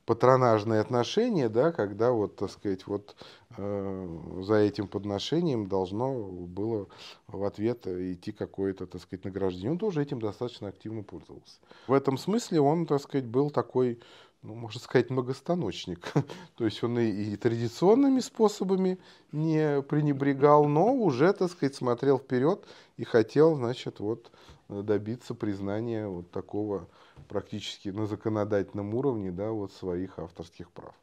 патронажные 0.07 0.79
отношения, 0.79 1.49
да, 1.49 1.73
когда 1.73 2.11
вот, 2.11 2.37
так 2.37 2.49
сказать, 2.49 2.87
вот 2.87 3.13
э, 3.57 4.19
за 4.41 4.55
этим 4.55 4.87
подношением 4.87 5.67
должно 5.67 6.13
было 6.13 6.87
в 7.27 7.43
ответ 7.43 7.85
идти 7.85 8.31
какое-то, 8.31 8.87
так 8.87 9.01
сказать, 9.01 9.25
награждение. 9.25 9.71
Он 9.71 9.77
тоже 9.77 10.01
этим 10.01 10.21
достаточно 10.21 10.69
активно 10.69 11.03
пользовался. 11.03 11.59
В 11.87 11.93
этом 11.93 12.17
смысле 12.17 12.61
он, 12.61 12.85
так 12.85 13.01
сказать, 13.01 13.25
был 13.25 13.49
такой, 13.49 13.99
ну, 14.41 14.55
можно 14.55 14.79
сказать, 14.79 15.09
многостаночник. 15.09 16.13
То 16.55 16.65
есть 16.65 16.83
он 16.83 16.99
и, 16.99 17.09
и 17.09 17.35
традиционными 17.35 18.19
способами 18.19 18.99
не 19.31 19.81
пренебрегал, 19.81 20.65
но 20.65 20.93
уже, 20.93 21.33
так 21.33 21.51
сказать, 21.51 21.75
смотрел 21.75 22.17
вперед 22.17 22.65
и 22.97 23.03
хотел, 23.03 23.55
значит, 23.55 23.99
вот 23.99 24.31
добиться 24.69 25.33
признания 25.33 26.07
вот 26.07 26.31
такого 26.31 26.87
практически 27.27 27.89
на 27.89 28.05
законодательном 28.05 28.93
уровне 28.93 29.31
да, 29.31 29.51
вот 29.51 29.71
своих 29.71 30.19
авторских 30.19 30.71
прав. 30.71 30.95